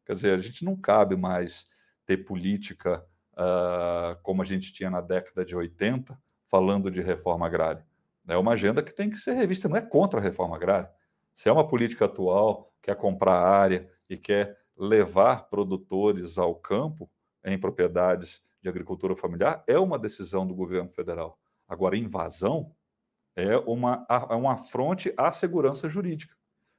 Quer 0.06 0.14
dizer, 0.14 0.34
a 0.34 0.38
gente 0.38 0.64
não 0.64 0.74
cabe 0.74 1.16
mais 1.16 1.66
ter 2.06 2.18
política 2.18 3.04
uh, 3.34 4.18
como 4.22 4.40
a 4.40 4.44
gente 4.44 4.72
tinha 4.72 4.90
na 4.90 5.02
década 5.02 5.44
de 5.44 5.54
80, 5.54 6.18
falando 6.46 6.90
de 6.90 7.02
reforma 7.02 7.46
agrária. 7.46 7.86
É 8.26 8.36
uma 8.36 8.52
agenda 8.52 8.82
que 8.82 8.94
tem 8.94 9.08
que 9.08 9.16
ser 9.16 9.32
revista, 9.32 9.68
não 9.68 9.76
é 9.76 9.82
contra 9.82 10.18
a 10.18 10.22
reforma 10.22 10.56
agrária. 10.56 10.90
Se 11.34 11.48
é 11.48 11.52
uma 11.52 11.66
política 11.66 12.06
atual, 12.06 12.72
quer 12.82 12.96
comprar 12.96 13.38
área 13.38 13.88
e 14.08 14.16
quer 14.16 14.58
levar 14.78 15.48
produtores 15.48 16.38
ao 16.38 16.54
campo 16.54 17.10
em 17.44 17.58
propriedades 17.58 18.40
de 18.62 18.68
agricultura 18.68 19.16
familiar, 19.16 19.62
é 19.66 19.78
uma 19.78 19.98
decisão 19.98 20.46
do 20.46 20.54
governo 20.54 20.90
federal. 20.90 21.38
Agora, 21.66 21.96
invasão 21.96 22.72
é, 23.36 23.56
uma, 23.58 24.06
é 24.08 24.34
um 24.34 24.48
afronte 24.48 25.12
à 25.16 25.30
segurança 25.30 25.88
jurídica. 25.88 26.34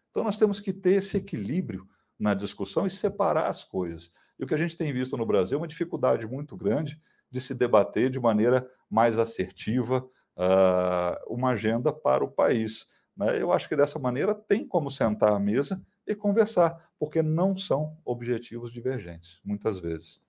Então, 0.09 0.23
nós 0.23 0.37
temos 0.37 0.59
que 0.59 0.73
ter 0.73 0.93
esse 0.93 1.17
equilíbrio 1.17 1.87
na 2.17 2.33
discussão 2.33 2.85
e 2.85 2.89
separar 2.89 3.47
as 3.47 3.63
coisas. 3.63 4.11
E 4.37 4.43
o 4.43 4.47
que 4.47 4.53
a 4.53 4.57
gente 4.57 4.75
tem 4.75 4.91
visto 4.91 5.15
no 5.15 5.25
Brasil 5.25 5.57
é 5.57 5.61
uma 5.61 5.67
dificuldade 5.67 6.27
muito 6.27 6.57
grande 6.57 6.99
de 7.29 7.39
se 7.39 7.53
debater 7.53 8.09
de 8.09 8.19
maneira 8.19 8.69
mais 8.89 9.17
assertiva 9.17 10.05
uh, 10.35 11.33
uma 11.33 11.51
agenda 11.51 11.93
para 11.93 12.23
o 12.23 12.31
país. 12.31 12.87
Né? 13.15 13.41
Eu 13.41 13.51
acho 13.51 13.69
que 13.69 13.75
dessa 13.75 13.99
maneira 13.99 14.33
tem 14.33 14.67
como 14.67 14.89
sentar 14.89 15.33
à 15.33 15.39
mesa 15.39 15.81
e 16.11 16.15
conversar, 16.15 16.91
porque 16.97 17.21
não 17.21 17.55
são 17.55 17.97
objetivos 18.03 18.71
divergentes, 18.71 19.39
muitas 19.43 19.79
vezes. 19.79 20.19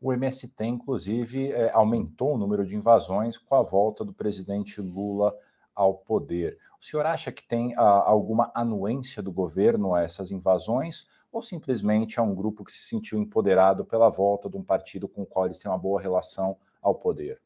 O 0.00 0.12
MST, 0.12 0.64
inclusive, 0.64 1.50
é, 1.52 1.70
aumentou 1.72 2.34
o 2.34 2.38
número 2.38 2.64
de 2.64 2.76
invasões 2.76 3.36
com 3.36 3.54
a 3.54 3.62
volta 3.62 4.04
do 4.04 4.12
presidente 4.12 4.80
Lula 4.80 5.34
ao 5.74 5.94
poder. 5.94 6.58
O 6.80 6.84
senhor 6.84 7.06
acha 7.06 7.32
que 7.32 7.46
tem 7.46 7.74
ah, 7.76 8.02
alguma 8.04 8.50
anuência 8.54 9.22
do 9.22 9.32
governo 9.32 9.94
a 9.94 10.02
essas 10.02 10.30
invasões 10.30 11.06
ou 11.30 11.42
simplesmente 11.42 12.18
é 12.18 12.22
um 12.22 12.34
grupo 12.34 12.64
que 12.64 12.72
se 12.72 12.88
sentiu 12.88 13.18
empoderado 13.18 13.84
pela 13.84 14.08
volta 14.08 14.48
de 14.48 14.56
um 14.56 14.62
partido 14.62 15.08
com 15.08 15.22
o 15.22 15.26
qual 15.26 15.46
eles 15.46 15.58
têm 15.58 15.70
uma 15.70 15.78
boa 15.78 16.00
relação 16.00 16.56
ao 16.80 16.94
poder? 16.94 17.40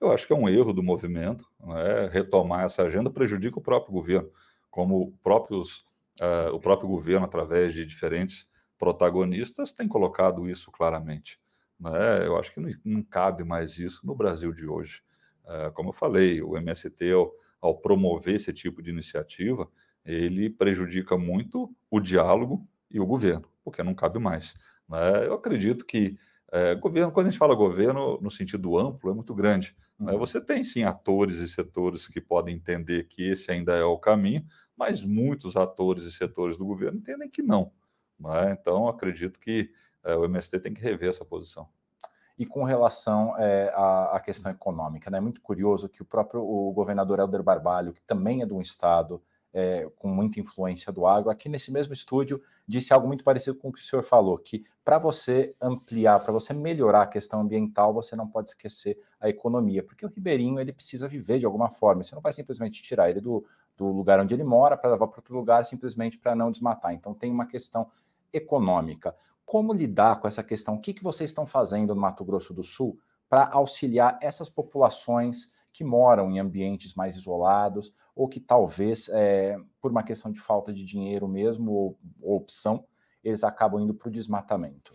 Eu 0.00 0.12
acho 0.12 0.26
que 0.26 0.32
é 0.32 0.36
um 0.36 0.48
erro 0.48 0.72
do 0.72 0.82
movimento. 0.82 1.44
Né? 1.60 2.08
Retomar 2.10 2.64
essa 2.64 2.82
agenda 2.82 3.10
prejudica 3.10 3.58
o 3.58 3.62
próprio 3.62 3.92
governo, 3.92 4.30
como 4.70 5.12
próprios, 5.22 5.84
uh, 6.20 6.54
o 6.54 6.60
próprio 6.60 6.88
governo, 6.88 7.24
através 7.24 7.72
de 7.74 7.84
diferentes 7.84 8.46
protagonistas, 8.78 9.72
tem 9.72 9.88
colocado 9.88 10.48
isso 10.48 10.70
claramente. 10.70 11.40
Né? 11.78 12.26
Eu 12.26 12.36
acho 12.36 12.52
que 12.52 12.60
não, 12.60 12.70
não, 12.84 13.02
cabe 13.02 13.44
mais 13.44 13.78
isso 13.78 14.06
no 14.06 14.14
Brasil 14.14 14.52
de 14.52 14.66
hoje. 14.66 15.02
Uh, 15.44 15.72
como 15.72 15.90
eu 15.90 15.92
falei, 15.92 16.42
o 16.42 16.56
MST 16.56 17.12
ao 17.60 17.76
promover 17.76 18.34
esse 18.36 18.52
tipo 18.52 18.82
de 18.82 18.90
iniciativa, 18.90 19.68
ele 20.04 20.48
prejudica 20.48 21.16
muito 21.16 21.74
o 21.90 22.00
diálogo 22.00 22.66
e 22.90 23.00
o 23.00 23.06
governo, 23.06 23.48
porque 23.64 23.82
não 23.82 23.94
cabe 23.94 24.18
mais. 24.18 24.54
Né? 24.88 25.26
Eu 25.26 25.34
acredito 25.34 25.84
que 25.84 26.16
é, 26.50 26.74
governo, 26.74 27.12
quando 27.12 27.26
a 27.26 27.30
gente 27.30 27.38
fala 27.38 27.54
governo 27.54 28.18
no 28.20 28.30
sentido 28.30 28.78
amplo, 28.78 29.10
é 29.10 29.14
muito 29.14 29.34
grande. 29.34 29.76
Né? 29.98 30.12
Uhum. 30.12 30.18
Você 30.18 30.40
tem 30.40 30.64
sim 30.64 30.84
atores 30.84 31.36
e 31.36 31.48
setores 31.48 32.08
que 32.08 32.20
podem 32.20 32.54
entender 32.54 33.04
que 33.04 33.30
esse 33.30 33.50
ainda 33.50 33.76
é 33.76 33.84
o 33.84 33.98
caminho, 33.98 34.44
mas 34.76 35.04
muitos 35.04 35.56
atores 35.56 36.04
e 36.04 36.12
setores 36.12 36.56
do 36.56 36.64
governo 36.64 36.98
entendem 36.98 37.28
que 37.28 37.42
não. 37.42 37.72
Né? 38.18 38.56
Então, 38.58 38.88
acredito 38.88 39.38
que 39.38 39.70
é, 40.04 40.16
o 40.16 40.24
MST 40.24 40.60
tem 40.60 40.72
que 40.72 40.80
rever 40.80 41.10
essa 41.10 41.24
posição 41.24 41.68
e 42.38 42.46
com 42.46 42.62
relação 42.62 43.36
é, 43.36 43.72
à, 43.74 44.16
à, 44.16 44.20
questão 44.20 44.52
econômica. 44.52 45.10
É 45.10 45.12
né? 45.12 45.20
muito 45.20 45.40
curioso 45.40 45.88
que 45.88 46.02
o 46.02 46.04
próprio 46.04 46.40
o 46.40 46.72
governador 46.72 47.18
Helder 47.18 47.42
Barbalho, 47.42 47.92
que 47.92 48.02
também 48.02 48.42
é 48.42 48.46
de 48.46 48.54
um 48.54 48.60
estado 48.60 49.20
é, 49.52 49.88
com 49.96 50.08
muita 50.08 50.40
influência 50.40 50.92
do 50.92 51.06
agro, 51.06 51.30
aqui 51.30 51.48
nesse 51.48 51.70
mesmo 51.72 51.92
estúdio 51.92 52.40
disse 52.66 52.92
algo 52.92 53.06
muito 53.06 53.24
parecido 53.24 53.56
com 53.56 53.68
o 53.68 53.72
que 53.72 53.80
o 53.80 53.82
senhor 53.82 54.02
falou, 54.02 54.38
que 54.38 54.64
para 54.84 54.98
você 54.98 55.54
ampliar, 55.60 56.20
para 56.20 56.32
você 56.32 56.52
melhorar 56.52 57.02
a 57.02 57.06
questão 57.06 57.40
ambiental, 57.40 57.94
você 57.94 58.14
não 58.14 58.26
pode 58.26 58.50
esquecer 58.50 58.98
a 59.20 59.28
economia, 59.28 59.82
porque 59.82 60.04
o 60.04 60.08
ribeirinho 60.08 60.60
ele 60.60 60.72
precisa 60.72 61.08
viver 61.08 61.38
de 61.38 61.46
alguma 61.46 61.70
forma, 61.70 62.02
você 62.02 62.14
não 62.14 62.22
vai 62.22 62.32
simplesmente 62.32 62.82
tirar 62.82 63.10
ele 63.10 63.20
do, 63.20 63.44
do 63.76 63.86
lugar 63.86 64.20
onde 64.20 64.34
ele 64.34 64.44
mora 64.44 64.76
para 64.76 64.90
levar 64.90 65.08
para 65.08 65.18
outro 65.18 65.34
lugar 65.34 65.64
simplesmente 65.64 66.18
para 66.18 66.34
não 66.34 66.50
desmatar, 66.50 66.92
então 66.92 67.14
tem 67.14 67.32
uma 67.32 67.46
questão 67.46 67.90
econômica 68.32 69.14
como 69.48 69.72
lidar 69.72 70.20
com 70.20 70.28
essa 70.28 70.42
questão? 70.42 70.74
O 70.74 70.78
que, 70.78 70.92
que 70.92 71.02
vocês 71.02 71.30
estão 71.30 71.46
fazendo 71.46 71.94
no 71.94 72.00
Mato 72.02 72.22
Grosso 72.22 72.52
do 72.52 72.62
Sul 72.62 73.00
para 73.30 73.48
auxiliar 73.48 74.18
essas 74.20 74.50
populações 74.50 75.50
que 75.72 75.82
moram 75.82 76.30
em 76.30 76.38
ambientes 76.38 76.92
mais 76.92 77.16
isolados 77.16 77.90
ou 78.18 78.28
que 78.28 78.40
talvez, 78.40 79.08
é, 79.10 79.56
por 79.80 79.92
uma 79.92 80.02
questão 80.02 80.32
de 80.32 80.40
falta 80.40 80.72
de 80.72 80.84
dinheiro 80.84 81.28
mesmo 81.28 81.70
ou, 81.70 81.98
ou 82.20 82.36
opção, 82.36 82.84
eles 83.22 83.44
acabam 83.44 83.80
indo 83.80 83.94
para 83.94 84.08
o 84.08 84.10
desmatamento? 84.10 84.90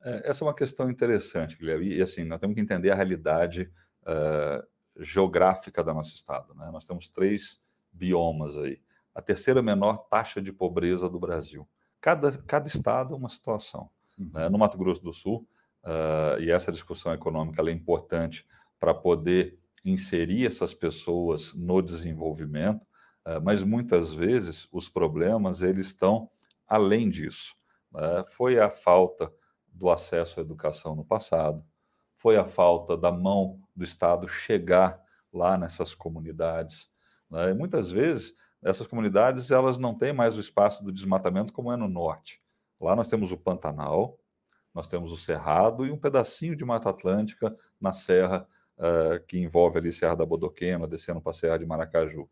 É, 0.00 0.30
essa 0.30 0.44
é 0.44 0.46
uma 0.46 0.54
questão 0.54 0.88
interessante, 0.88 1.58
Guilherme. 1.58 1.88
E 1.88 2.00
assim, 2.00 2.22
nós 2.22 2.38
temos 2.38 2.54
que 2.54 2.60
entender 2.60 2.92
a 2.92 2.94
realidade 2.94 3.72
uh, 4.02 4.64
geográfica 5.02 5.82
do 5.82 5.92
nosso 5.92 6.14
estado. 6.14 6.54
Né? 6.54 6.70
Nós 6.70 6.86
temos 6.86 7.08
três 7.08 7.60
biomas 7.90 8.56
aí. 8.56 8.80
A 9.12 9.20
terceira 9.20 9.60
menor 9.60 9.96
taxa 10.08 10.40
de 10.40 10.52
pobreza 10.52 11.10
do 11.10 11.18
Brasil. 11.18 11.68
Cada, 12.00 12.38
cada 12.38 12.68
estado 12.68 13.14
é 13.14 13.16
uma 13.16 13.28
situação. 13.28 13.90
Uhum. 14.16 14.30
Né? 14.32 14.48
No 14.48 14.58
Mato 14.58 14.78
Grosso 14.78 15.02
do 15.02 15.12
Sul, 15.12 15.44
uh, 15.82 16.40
e 16.40 16.52
essa 16.52 16.70
discussão 16.70 17.12
econômica 17.12 17.60
é 17.62 17.72
importante 17.72 18.46
para 18.78 18.94
poder 18.94 19.58
inserir 19.84 20.46
essas 20.46 20.74
pessoas 20.74 21.54
no 21.54 21.80
desenvolvimento, 21.80 22.82
uh, 23.26 23.40
mas 23.42 23.62
muitas 23.62 24.12
vezes 24.12 24.68
os 24.72 24.88
problemas 24.88 25.62
eles 25.62 25.86
estão 25.86 26.30
além 26.66 27.08
disso. 27.08 27.56
Né? 27.92 28.24
Foi 28.28 28.58
a 28.58 28.70
falta 28.70 29.32
do 29.66 29.90
acesso 29.90 30.40
à 30.40 30.42
educação 30.42 30.94
no 30.94 31.04
passado, 31.04 31.64
foi 32.16 32.36
a 32.36 32.44
falta 32.44 32.96
da 32.96 33.10
mão 33.10 33.60
do 33.74 33.82
Estado 33.82 34.28
chegar 34.28 35.00
lá 35.32 35.56
nessas 35.56 35.94
comunidades. 35.94 36.90
Né? 37.30 37.50
E 37.50 37.54
muitas 37.54 37.90
vezes 37.90 38.34
essas 38.62 38.86
comunidades 38.86 39.50
elas 39.50 39.78
não 39.78 39.94
têm 39.94 40.12
mais 40.12 40.36
o 40.36 40.40
espaço 40.40 40.84
do 40.84 40.92
desmatamento 40.92 41.52
como 41.52 41.72
é 41.72 41.76
no 41.76 41.88
norte. 41.88 42.42
Lá 42.80 42.94
nós 42.94 43.08
temos 43.08 43.32
o 43.32 43.36
Pantanal, 43.36 44.18
nós 44.74 44.86
temos 44.86 45.12
o 45.12 45.16
Cerrado 45.16 45.86
e 45.86 45.90
um 45.90 45.98
pedacinho 45.98 46.54
de 46.54 46.64
Mata 46.64 46.90
Atlântica 46.90 47.56
na 47.80 47.92
serra 47.92 48.46
uh, 48.80 49.24
que 49.26 49.38
envolve 49.38 49.78
ali 49.78 49.92
Serra 49.92 50.16
da 50.16 50.26
Bodoquena, 50.26 50.88
descendo 50.88 51.20
para 51.20 51.30
a 51.30 51.34
Serra 51.34 51.58
de 51.58 51.66
Maracaju. 51.66 52.22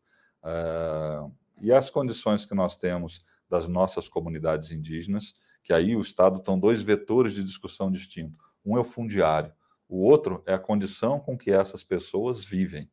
Uh, 0.43 1.33
e 1.61 1.73
as 1.73 1.90
condições 1.90 2.47
que 2.47 2.55
nós 2.55 2.76
temos 2.76 3.25
das 3.49 3.69
nossas 3.69 4.09
comunidades 4.09 4.71
indígenas, 4.71 5.35
que 5.62 5.73
aí 5.73 5.95
o 5.95 6.00
Estado 6.00 6.38
estão 6.38 6.59
dois 6.59 6.83
vetores 6.83 7.35
de 7.35 7.45
discussão 7.45 7.90
distintos. 7.90 8.37
Um 8.64 8.76
é 8.76 8.81
o 8.81 8.85
fundiário, 8.85 9.52
o 9.88 10.02
outro 10.02 10.43
é 10.47 10.55
a 10.55 10.59
condição 10.59 11.19
com 11.21 11.37
que 11.37 11.50
essas 11.50 11.83
pessoas 11.83 12.45
vivem. 12.45 12.90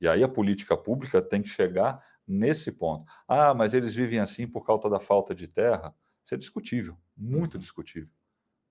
E 0.00 0.08
aí 0.08 0.22
a 0.22 0.28
política 0.28 0.76
pública 0.76 1.22
tem 1.22 1.42
que 1.42 1.48
chegar 1.48 2.02
nesse 2.26 2.72
ponto. 2.72 3.10
Ah, 3.28 3.54
mas 3.54 3.72
eles 3.72 3.94
vivem 3.94 4.18
assim 4.18 4.48
por 4.48 4.64
causa 4.66 4.88
da 4.88 4.98
falta 4.98 5.34
de 5.34 5.46
terra. 5.46 5.94
Isso 6.24 6.34
é 6.34 6.38
discutível, 6.38 6.96
muito 7.16 7.54
uhum. 7.54 7.60
discutível. 7.60 8.10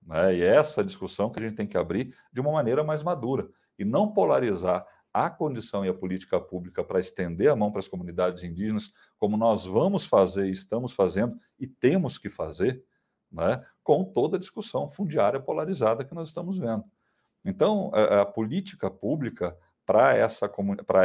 Né? 0.02 0.36
E 0.36 0.42
é 0.42 0.56
essa 0.56 0.84
discussão 0.84 1.30
que 1.30 1.38
a 1.38 1.42
gente 1.42 1.54
tem 1.56 1.66
que 1.66 1.78
abrir 1.78 2.14
de 2.32 2.40
uma 2.40 2.52
maneira 2.52 2.82
mais 2.84 3.02
madura 3.02 3.48
e 3.78 3.84
não 3.84 4.12
polarizar 4.12 4.86
a 5.12 5.28
condição 5.28 5.84
e 5.84 5.88
a 5.88 5.94
política 5.94 6.40
pública 6.40 6.82
para 6.82 7.00
estender 7.00 7.50
a 7.50 7.56
mão 7.56 7.70
para 7.70 7.80
as 7.80 7.88
comunidades 7.88 8.42
indígenas, 8.42 8.90
como 9.18 9.36
nós 9.36 9.66
vamos 9.66 10.06
fazer, 10.06 10.48
estamos 10.48 10.94
fazendo 10.94 11.36
e 11.58 11.66
temos 11.66 12.16
que 12.16 12.30
fazer, 12.30 12.82
né? 13.30 13.62
com 13.82 14.04
toda 14.04 14.36
a 14.36 14.40
discussão 14.40 14.88
fundiária 14.88 15.40
polarizada 15.40 16.04
que 16.04 16.14
nós 16.14 16.28
estamos 16.28 16.58
vendo. 16.58 16.84
Então, 17.44 17.90
a, 17.92 18.22
a 18.22 18.26
política 18.26 18.90
pública 18.90 19.56
para 19.84 20.14
essa, 20.16 20.50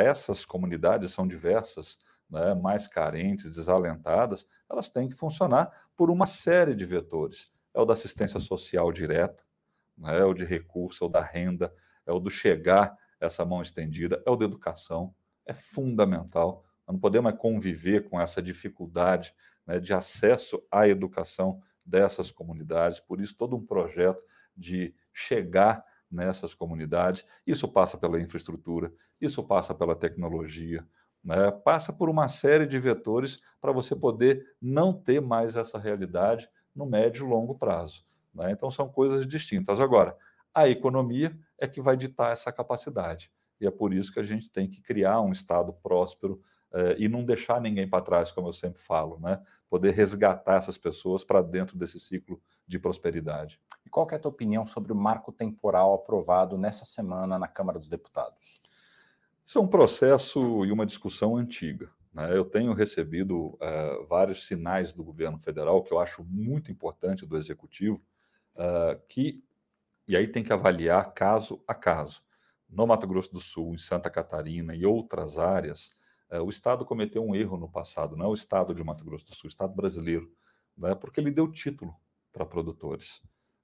essas 0.06 0.46
comunidades 0.46 1.12
são 1.12 1.28
diversas, 1.28 1.98
né, 2.30 2.54
mais 2.54 2.88
carentes, 2.88 3.50
desalentadas, 3.56 4.48
elas 4.70 4.90
têm 4.90 5.08
que 5.08 5.16
funcionar 5.16 5.72
por 5.96 6.12
uma 6.12 6.26
série 6.26 6.76
de 6.76 6.86
vetores. 6.86 7.52
É 7.74 7.82
o 7.82 7.86
da 7.86 7.94
assistência 7.94 8.40
social 8.40 8.92
direta, 8.92 9.44
né, 9.98 10.20
é 10.20 10.26
o 10.26 10.34
de 10.34 10.46
recurso, 10.46 11.04
é 11.04 11.08
o 11.08 11.10
da 11.10 11.22
renda, 11.22 11.74
é 12.08 12.12
o 12.12 12.20
do 12.20 12.30
chegar 12.30 12.98
essa 13.20 13.46
mão 13.46 13.62
estendida, 13.62 14.24
é 14.26 14.30
o 14.30 14.36
da 14.36 14.46
educação, 14.46 15.14
é 15.46 15.54
fundamental. 15.54 16.64
Nós 16.88 16.96
não 16.96 17.00
podemos 17.00 17.32
conviver 17.34 18.10
com 18.10 18.20
essa 18.20 18.42
dificuldade 18.42 19.34
né, 19.66 19.80
de 19.80 19.94
acesso 19.94 20.64
à 20.72 20.88
educação 20.88 21.62
dessas 21.86 22.32
comunidades, 22.32 23.00
por 23.00 23.22
isso 23.22 23.36
todo 23.36 23.56
um 23.56 23.66
projeto 23.66 24.22
de 24.56 24.94
chegar 25.14 25.84
nessas 26.10 26.54
comunidades. 26.54 27.26
Isso 27.46 27.68
passa 27.68 27.98
pela 27.98 28.20
infraestrutura, 28.20 28.92
isso 29.20 29.44
passa 29.44 29.74
pela 29.76 29.96
tecnologia, 29.96 30.86
né? 31.24 31.52
passa 31.52 31.92
por 31.92 32.10
uma 32.10 32.28
série 32.28 32.66
de 32.66 32.80
vetores 32.80 33.40
para 33.60 33.72
você 33.72 33.96
poder 33.96 34.46
não 34.62 34.94
ter 34.94 35.22
mais 35.22 35.56
essa 35.56 35.78
realidade 35.78 36.50
no 36.74 36.86
médio 36.86 37.26
e 37.26 37.30
longo 37.30 37.56
prazo. 37.56 38.06
Né? 38.34 38.52
Então, 38.52 38.70
são 38.70 38.88
coisas 38.88 39.28
distintas. 39.28 39.80
Agora, 39.80 40.16
a 40.54 40.68
economia 40.68 41.38
é 41.58 41.68
que 41.68 41.82
vai 41.82 41.98
ditar 41.98 42.32
essa 42.32 42.52
capacidade. 42.52 43.32
E 43.60 43.66
é 43.66 43.72
por 43.72 43.94
isso 43.94 44.14
que 44.14 44.20
a 44.20 44.24
gente 44.24 44.52
tem 44.52 44.68
que 44.70 44.82
criar 44.82 45.22
um 45.22 45.32
Estado 45.32 45.74
próspero 45.74 46.42
eh, 46.74 46.96
e 47.00 47.08
não 47.08 47.24
deixar 47.24 47.60
ninguém 47.60 47.90
para 47.90 48.04
trás, 48.04 48.32
como 48.32 48.50
eu 48.50 48.54
sempre 48.54 48.82
falo, 48.82 49.20
né? 49.20 49.42
poder 49.70 49.92
resgatar 49.92 50.56
essas 50.56 50.78
pessoas 50.78 51.24
para 51.24 51.42
dentro 51.42 51.78
desse 51.78 52.00
ciclo 52.00 52.42
de 52.68 52.78
prosperidade. 52.78 53.60
E 53.86 53.90
qual 53.90 54.08
é 54.12 54.16
a 54.16 54.20
tua 54.20 54.32
opinião 54.32 54.66
sobre 54.66 54.92
o 54.92 54.96
marco 54.96 55.32
temporal 55.32 55.94
aprovado 55.94 56.58
nessa 56.58 56.86
semana 56.86 57.40
na 57.40 57.48
Câmara 57.48 57.80
dos 57.80 57.88
Deputados? 57.88 58.62
Isso 59.46 59.58
é 59.58 59.62
um 59.62 59.68
processo 59.68 60.66
e 60.66 60.72
uma 60.72 60.86
discussão 60.86 61.38
antiga. 61.38 61.90
Né? 62.14 62.36
Eu 62.38 62.44
tenho 62.44 62.74
recebido 62.74 63.48
uh, 63.56 64.06
vários 64.10 64.46
sinais 64.46 64.94
do 64.94 65.04
governo 65.04 65.40
federal 65.40 65.82
que 65.82 65.94
eu 65.94 66.00
acho 66.00 66.24
muito 66.26 66.70
importante 66.70 67.26
do 67.26 67.38
executivo, 67.38 68.02
uh, 68.56 69.00
que 69.08 69.42
e 70.08 70.16
aí 70.16 70.28
tem 70.28 70.44
que 70.44 70.54
avaliar 70.54 71.14
caso 71.14 71.64
a 71.68 71.74
caso. 71.74 72.22
No 72.70 72.86
Mato 72.86 73.08
Grosso 73.08 73.32
do 73.32 73.40
Sul, 73.40 73.74
em 73.74 73.78
Santa 73.78 74.10
Catarina 74.10 74.76
e 74.76 74.86
outras 74.86 75.38
áreas, 75.38 75.92
uh, 76.32 76.42
o 76.42 76.50
Estado 76.50 76.86
cometeu 76.86 77.24
um 77.24 77.36
erro 77.36 77.58
no 77.58 77.70
passado, 77.70 78.16
não 78.16 78.26
é 78.26 78.30
o 78.30 78.34
Estado 78.34 78.74
de 78.74 78.84
Mato 78.84 79.06
Grosso 79.06 79.26
do 79.26 79.36
Sul, 79.36 79.48
o 79.48 79.52
Estado 79.52 79.74
brasileiro, 79.74 80.32
né? 80.78 80.96
porque 80.96 81.20
ele 81.20 81.32
deu 81.32 81.52
título 81.52 81.96
para 82.32 82.46
produtores. 82.46 83.22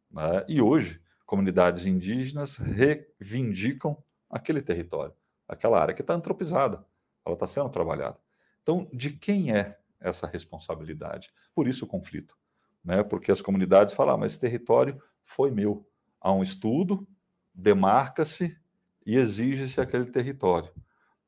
Né? 0.10 0.46
E 0.48 0.62
hoje, 0.62 1.02
comunidades 1.26 1.86
indígenas 1.86 2.58
reivindicam 2.58 3.98
aquele 4.30 4.62
território 4.62 5.16
aquela 5.48 5.80
área 5.80 5.94
que 5.94 6.02
está 6.02 6.14
antropizada, 6.14 6.86
ela 7.26 7.36
está 7.36 7.48
sendo 7.48 7.70
trabalhada. 7.70 8.18
Então, 8.62 8.90
de 8.94 9.12
quem 9.12 9.56
é 9.56 9.78
essa 10.00 10.28
responsabilidade? 10.28 11.32
Por 11.54 11.68
isso 11.68 11.86
o 11.86 11.88
conflito, 11.88 12.38
né? 12.84 13.04
Porque 13.04 13.32
as 13.32 13.42
comunidades 13.42 13.94
falam, 13.94 14.16
ah, 14.16 14.18
mas 14.18 14.34
esse 14.34 14.42
território 14.42 15.02
foi 15.24 15.52
meu. 15.52 15.88
Há 16.24 16.32
um 16.32 16.42
estudo, 16.42 17.06
demarca-se 17.54 18.58
e 19.06 19.18
exige-se 19.18 19.82
aquele 19.82 20.06
território, 20.06 20.74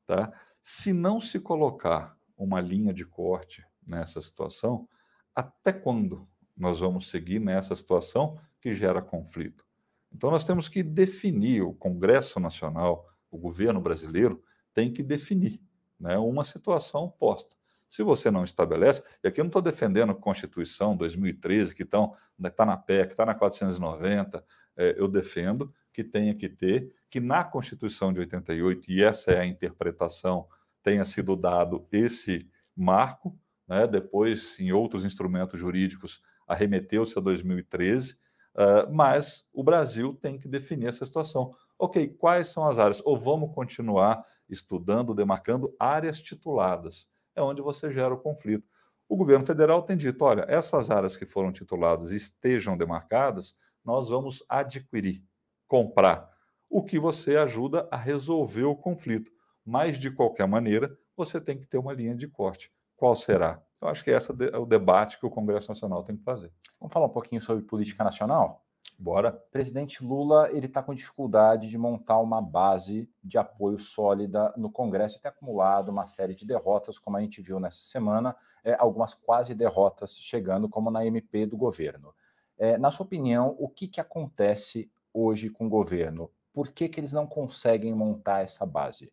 tá? 0.06 0.32
Se 0.62 0.94
não 0.94 1.20
se 1.20 1.38
colocar 1.38 2.18
uma 2.34 2.62
linha 2.62 2.94
de 2.94 3.04
corte 3.04 3.62
nessa 3.86 4.22
situação, 4.22 4.88
até 5.34 5.70
quando 5.70 6.22
nós 6.56 6.80
vamos 6.80 7.10
seguir 7.10 7.38
nessa 7.38 7.76
situação 7.76 8.40
que 8.58 8.72
gera 8.72 9.02
conflito? 9.02 9.66
Então, 10.10 10.30
nós 10.30 10.44
temos 10.44 10.66
que 10.66 10.82
definir 10.82 11.62
o 11.62 11.74
Congresso 11.74 12.40
Nacional, 12.40 13.06
o 13.30 13.36
governo 13.36 13.82
brasileiro 13.82 14.42
tem 14.72 14.90
que 14.90 15.02
definir 15.02 15.60
né, 16.00 16.16
uma 16.16 16.42
situação 16.42 17.10
posta. 17.10 17.54
Se 17.88 18.02
você 18.02 18.30
não 18.30 18.44
estabelece, 18.44 19.02
e 19.22 19.28
aqui 19.28 19.40
eu 19.40 19.44
não 19.44 19.48
estou 19.48 19.62
defendendo 19.62 20.10
a 20.10 20.14
Constituição 20.14 20.96
2013, 20.96 21.74
que 21.74 21.82
está 21.82 22.00
né, 22.38 22.52
na 22.58 22.76
PEC, 22.76 23.12
está 23.12 23.24
na 23.24 23.34
490, 23.34 24.44
é, 24.76 24.94
eu 24.98 25.08
defendo 25.08 25.72
que 25.92 26.04
tenha 26.04 26.34
que 26.34 26.48
ter, 26.48 26.92
que 27.08 27.20
na 27.20 27.42
Constituição 27.44 28.12
de 28.12 28.20
88, 28.20 28.90
e 28.90 29.02
essa 29.02 29.32
é 29.32 29.40
a 29.40 29.46
interpretação, 29.46 30.46
tenha 30.82 31.04
sido 31.04 31.34
dado 31.34 31.86
esse 31.90 32.48
marco, 32.76 33.38
né, 33.66 33.86
depois, 33.86 34.58
em 34.60 34.72
outros 34.72 35.04
instrumentos 35.04 35.58
jurídicos, 35.58 36.20
arremeteu-se 36.46 37.18
a 37.18 37.22
2013, 37.22 38.12
uh, 38.12 38.92
mas 38.92 39.44
o 39.52 39.64
Brasil 39.64 40.12
tem 40.14 40.38
que 40.38 40.46
definir 40.46 40.88
essa 40.88 41.04
situação. 41.04 41.52
Ok, 41.78 42.08
quais 42.18 42.48
são 42.48 42.66
as 42.66 42.78
áreas? 42.78 43.02
Ou 43.04 43.18
vamos 43.18 43.54
continuar 43.54 44.24
estudando, 44.48 45.14
demarcando 45.14 45.74
áreas 45.78 46.20
tituladas? 46.20 47.08
É 47.36 47.42
onde 47.42 47.60
você 47.62 47.92
gera 47.92 48.14
o 48.14 48.18
conflito. 48.18 48.66
O 49.08 49.16
governo 49.16 49.44
federal 49.44 49.82
tem 49.82 49.96
dito: 49.96 50.24
olha, 50.24 50.44
essas 50.48 50.90
áreas 50.90 51.16
que 51.16 51.26
foram 51.26 51.52
tituladas 51.52 52.10
estejam 52.10 52.76
demarcadas, 52.76 53.54
nós 53.84 54.08
vamos 54.08 54.42
adquirir, 54.48 55.22
comprar, 55.68 56.28
o 56.68 56.82
que 56.82 56.98
você 56.98 57.36
ajuda 57.36 57.86
a 57.90 57.96
resolver 57.96 58.64
o 58.64 58.74
conflito. 58.74 59.30
Mas, 59.64 59.98
de 59.98 60.10
qualquer 60.10 60.48
maneira, 60.48 60.96
você 61.16 61.40
tem 61.40 61.58
que 61.58 61.66
ter 61.66 61.78
uma 61.78 61.92
linha 61.92 62.14
de 62.14 62.26
corte. 62.26 62.72
Qual 62.96 63.14
será? 63.14 63.62
Eu 63.80 63.88
acho 63.88 64.02
que 64.02 64.10
esse 64.10 64.30
é 64.52 64.58
o 64.58 64.66
debate 64.66 65.18
que 65.18 65.26
o 65.26 65.30
Congresso 65.30 65.68
Nacional 65.68 66.02
tem 66.02 66.16
que 66.16 66.24
fazer. 66.24 66.52
Vamos 66.80 66.92
falar 66.92 67.06
um 67.06 67.10
pouquinho 67.10 67.40
sobre 67.40 67.64
política 67.64 68.02
nacional? 68.02 68.65
Bora. 68.98 69.30
Presidente 69.30 70.02
Lula 70.02 70.50
ele 70.50 70.66
está 70.66 70.82
com 70.82 70.94
dificuldade 70.94 71.68
de 71.68 71.76
montar 71.76 72.18
uma 72.18 72.40
base 72.40 73.10
de 73.22 73.36
apoio 73.36 73.78
sólida 73.78 74.52
no 74.56 74.70
Congresso 74.70 75.18
e 75.18 75.20
tem 75.20 75.28
acumulado 75.28 75.90
uma 75.90 76.06
série 76.06 76.34
de 76.34 76.46
derrotas, 76.46 76.98
como 76.98 77.16
a 77.16 77.20
gente 77.20 77.42
viu 77.42 77.60
nessa 77.60 77.78
semana, 77.78 78.34
é, 78.64 78.74
algumas 78.78 79.12
quase 79.12 79.54
derrotas 79.54 80.18
chegando, 80.18 80.68
como 80.68 80.90
na 80.90 81.04
MP 81.04 81.46
do 81.46 81.56
governo. 81.56 82.14
É, 82.58 82.78
na 82.78 82.90
sua 82.90 83.04
opinião, 83.04 83.54
o 83.58 83.68
que, 83.68 83.86
que 83.86 84.00
acontece 84.00 84.90
hoje 85.12 85.50
com 85.50 85.66
o 85.66 85.70
governo? 85.70 86.30
Por 86.52 86.72
que, 86.72 86.88
que 86.88 86.98
eles 86.98 87.12
não 87.12 87.26
conseguem 87.26 87.94
montar 87.94 88.42
essa 88.42 88.64
base? 88.64 89.12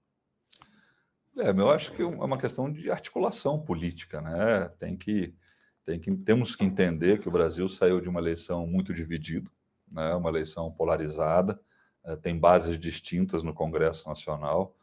É, 1.37 1.49
eu 1.49 1.69
acho 1.69 1.91
que 1.91 2.01
é 2.01 2.05
uma 2.05 2.37
questão 2.37 2.71
de 2.71 2.89
articulação 2.89 3.59
política, 3.59 4.21
né? 4.21 4.69
Tem 4.79 4.95
que, 4.95 5.35
tem 5.83 5.99
que, 5.99 6.15
temos 6.15 6.55
que 6.55 6.63
entender 6.63 7.19
que 7.19 7.27
o 7.27 7.31
Brasil 7.31 7.67
saiu 7.67 7.99
de 7.99 8.07
uma 8.07 8.19
eleição 8.19 8.65
muito 8.65 8.93
dividido, 8.93 9.51
né, 9.93 10.13
uma 10.15 10.29
eleição 10.29 10.71
polarizada, 10.71 11.59
é, 12.03 12.15
tem 12.15 12.37
bases 12.37 12.77
distintas 12.77 13.43
no 13.43 13.53
Congresso 13.53 14.09
Nacional. 14.09 14.75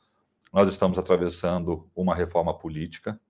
Nós 0.53 0.68
estamos 0.68 0.99
atravessando 0.99 1.90
uma 1.94 2.14
reforma 2.14 2.57
política, 2.57 3.20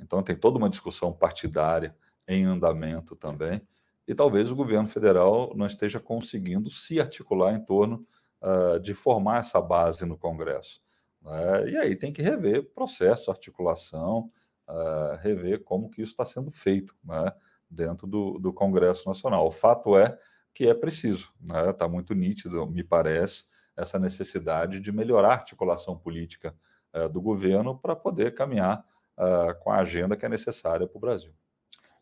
então 0.00 0.22
tem 0.22 0.34
toda 0.34 0.58
uma 0.58 0.68
discussão 0.68 1.12
partidária 1.12 1.94
em 2.26 2.44
andamento 2.44 3.14
também, 3.14 3.62
e 4.06 4.14
talvez 4.14 4.50
o 4.50 4.56
governo 4.56 4.88
federal 4.88 5.52
não 5.54 5.66
esteja 5.66 6.00
conseguindo 6.00 6.70
se 6.70 6.98
articular 6.98 7.52
em 7.52 7.62
torno 7.62 8.06
uh, 8.42 8.80
de 8.80 8.94
formar 8.94 9.40
essa 9.40 9.60
base 9.60 10.06
no 10.06 10.16
Congresso. 10.16 10.80
Né? 11.22 11.70
E 11.70 11.76
aí 11.76 11.94
tem 11.94 12.12
que 12.12 12.22
rever 12.22 12.70
processo, 12.72 13.30
articulação, 13.30 14.30
uh, 14.66 15.16
rever 15.20 15.62
como 15.62 15.90
que 15.90 16.00
isso 16.00 16.12
está 16.12 16.24
sendo 16.24 16.50
feito 16.50 16.96
né? 17.04 17.32
dentro 17.70 18.06
do, 18.06 18.38
do 18.38 18.52
Congresso 18.52 19.06
Nacional. 19.06 19.46
O 19.46 19.50
fato 19.50 19.96
é 19.98 20.18
que 20.58 20.66
é 20.66 20.74
preciso. 20.74 21.32
Está 21.40 21.66
né? 21.66 21.72
Tá 21.72 21.88
muito 21.88 22.12
nítido, 22.16 22.66
me 22.66 22.82
parece, 22.82 23.44
essa 23.76 23.96
necessidade 23.96 24.80
de 24.80 24.90
melhorar 24.90 25.28
a 25.28 25.34
articulação 25.34 25.96
política 25.96 26.52
uh, 26.92 27.08
do 27.08 27.20
governo 27.22 27.78
para 27.78 27.94
poder 27.94 28.34
caminhar 28.34 28.84
uh, 29.16 29.56
com 29.60 29.70
a 29.70 29.76
agenda 29.76 30.16
que 30.16 30.26
é 30.26 30.28
necessária 30.28 30.84
para 30.84 30.98
o 30.98 31.00
Brasil. 31.00 31.32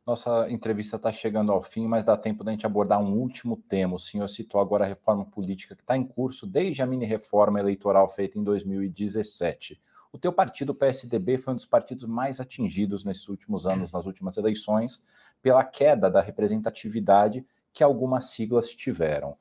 Nossa 0.06 0.50
entrevista 0.50 0.96
está 0.96 1.12
chegando 1.12 1.52
ao 1.52 1.62
fim, 1.62 1.86
mas 1.86 2.02
dá 2.02 2.16
tempo 2.16 2.42
da 2.42 2.50
gente 2.50 2.64
abordar 2.64 2.98
um 2.98 3.12
último 3.12 3.58
tema. 3.68 3.96
O 3.96 3.98
senhor 3.98 4.26
citou 4.26 4.58
agora 4.58 4.86
a 4.86 4.88
reforma 4.88 5.26
política 5.26 5.76
que 5.76 5.82
está 5.82 5.94
em 5.94 6.04
curso 6.04 6.46
desde 6.46 6.80
a 6.80 6.86
mini-reforma 6.86 7.60
eleitoral 7.60 8.08
feita 8.08 8.38
em 8.38 8.42
2017. 8.42 9.78
O 10.10 10.16
teu 10.16 10.32
partido, 10.32 10.70
o 10.70 10.74
PSDB, 10.74 11.36
foi 11.36 11.52
um 11.52 11.56
dos 11.56 11.66
partidos 11.66 12.06
mais 12.06 12.40
atingidos 12.40 13.04
nesses 13.04 13.28
últimos 13.28 13.66
anos, 13.66 13.92
nas 13.92 14.06
últimas 14.06 14.38
eleições, 14.38 15.04
pela 15.42 15.62
queda 15.62 16.10
da 16.10 16.22
representatividade 16.22 17.44
que 17.76 17.84
algumas 17.84 18.30
siglas 18.30 18.70
tiveram. 18.74 19.36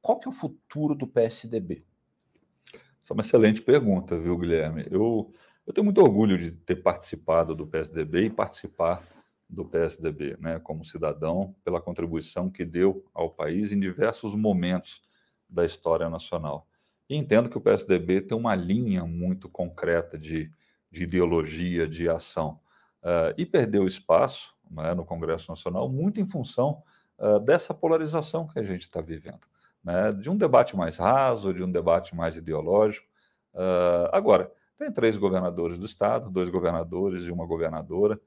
Qual 0.00 0.20
que 0.20 0.28
é 0.28 0.30
o 0.30 0.32
futuro 0.32 0.94
do 0.94 1.04
PSDB? 1.04 1.84
Essa 3.02 3.12
é 3.12 3.12
uma 3.12 3.22
excelente 3.22 3.60
pergunta, 3.60 4.16
viu, 4.16 4.38
Guilherme? 4.38 4.86
Eu, 4.88 5.32
eu 5.66 5.72
tenho 5.72 5.84
muito 5.84 6.00
orgulho 6.00 6.38
de 6.38 6.52
ter 6.52 6.76
participado 6.76 7.56
do 7.56 7.66
PSDB 7.66 8.26
e 8.26 8.30
participar 8.30 9.02
do 9.50 9.64
PSDB, 9.64 10.36
né, 10.38 10.60
como 10.60 10.84
cidadão, 10.84 11.56
pela 11.64 11.80
contribuição 11.80 12.48
que 12.48 12.64
deu 12.64 13.04
ao 13.12 13.30
país 13.30 13.72
em 13.72 13.80
diversos 13.80 14.36
momentos 14.36 15.02
da 15.48 15.66
história 15.66 16.08
nacional. 16.08 16.68
E 17.10 17.16
entendo 17.16 17.50
que 17.50 17.58
o 17.58 17.60
PSDB 17.60 18.20
tem 18.20 18.38
uma 18.38 18.54
linha 18.54 19.04
muito 19.04 19.48
concreta 19.48 20.16
de, 20.16 20.52
de 20.88 21.02
ideologia, 21.02 21.88
de 21.88 22.08
ação, 22.08 22.60
uh, 23.02 23.34
e 23.36 23.44
perdeu 23.44 23.88
espaço 23.88 24.54
né, 24.70 24.94
no 24.94 25.04
Congresso 25.04 25.50
Nacional 25.50 25.88
muito 25.88 26.20
em 26.20 26.28
função 26.28 26.80
uh, 27.18 27.40
dessa 27.40 27.74
polarização 27.74 28.46
que 28.46 28.58
a 28.58 28.62
gente 28.62 28.82
está 28.82 29.00
vivendo, 29.00 29.46
né, 29.82 30.12
de 30.12 30.30
um 30.30 30.36
debate 30.36 30.76
mais 30.76 30.98
raso, 30.98 31.54
de 31.54 31.62
um 31.62 31.70
debate 31.70 32.14
mais 32.14 32.36
ideológico. 32.36 33.06
Uh, 33.54 34.08
agora, 34.12 34.52
tem 34.76 34.92
três 34.92 35.16
governadores 35.16 35.78
do 35.78 35.86
estado, 35.86 36.30
dois 36.30 36.50
governadores 36.50 37.24
e 37.24 37.32
uma 37.32 37.46
governadora. 37.46 38.20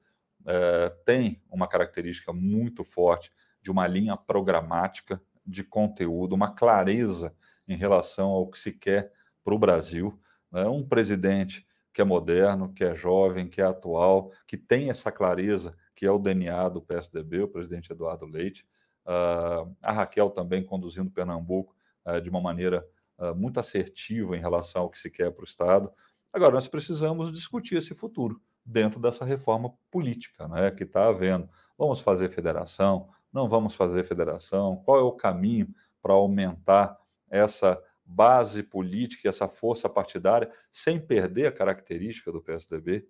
É, 0.45 0.89
tem 1.05 1.41
uma 1.49 1.67
característica 1.67 2.33
muito 2.33 2.83
forte 2.83 3.31
de 3.61 3.69
uma 3.69 3.85
linha 3.85 4.17
programática 4.17 5.21
de 5.45 5.63
conteúdo, 5.63 6.33
uma 6.33 6.53
clareza 6.53 7.33
em 7.67 7.77
relação 7.77 8.29
ao 8.29 8.47
que 8.47 8.57
se 8.57 8.71
quer 8.71 9.11
para 9.43 9.53
o 9.53 9.59
Brasil. 9.59 10.19
Né? 10.51 10.65
Um 10.65 10.83
presidente 10.83 11.67
que 11.93 12.01
é 12.01 12.05
moderno, 12.05 12.73
que 12.73 12.83
é 12.83 12.95
jovem, 12.95 13.47
que 13.47 13.61
é 13.61 13.65
atual, 13.65 14.31
que 14.47 14.57
tem 14.57 14.89
essa 14.89 15.11
clareza, 15.11 15.75
que 15.93 16.05
é 16.05 16.11
o 16.11 16.17
DNA 16.17 16.69
do 16.69 16.81
PSDB, 16.81 17.41
o 17.41 17.47
presidente 17.47 17.91
Eduardo 17.91 18.25
Leite. 18.25 18.65
Uh, 19.09 19.75
a 19.81 19.91
Raquel 19.91 20.29
também 20.29 20.63
conduzindo 20.63 21.09
Pernambuco 21.09 21.75
uh, 22.05 22.21
de 22.21 22.29
uma 22.29 22.39
maneira 22.39 22.87
uh, 23.17 23.33
muito 23.33 23.59
assertiva 23.59 24.37
em 24.37 24.39
relação 24.39 24.83
ao 24.83 24.89
que 24.91 24.99
se 24.99 25.09
quer 25.09 25.31
para 25.31 25.41
o 25.41 25.45
Estado. 25.45 25.91
Agora, 26.31 26.53
nós 26.53 26.67
precisamos 26.67 27.31
discutir 27.31 27.75
esse 27.75 27.95
futuro 27.95 28.39
dentro 28.63 28.99
dessa 28.99 29.25
reforma 29.25 29.73
política 29.89 30.47
né, 30.47 30.69
que 30.69 30.83
está 30.83 31.07
havendo. 31.07 31.49
Vamos 31.75 32.01
fazer 32.01 32.29
federação? 32.29 33.09
Não 33.33 33.49
vamos 33.49 33.73
fazer 33.73 34.03
federação? 34.03 34.77
Qual 34.85 34.99
é 34.99 35.01
o 35.01 35.11
caminho 35.11 35.73
para 36.03 36.13
aumentar 36.13 36.95
essa 37.31 37.81
base 38.05 38.61
política 38.61 39.27
e 39.27 39.29
essa 39.29 39.47
força 39.47 39.89
partidária 39.89 40.51
sem 40.71 40.99
perder 40.99 41.47
a 41.47 41.51
característica 41.51 42.31
do 42.31 42.41
PSDB? 42.41 43.07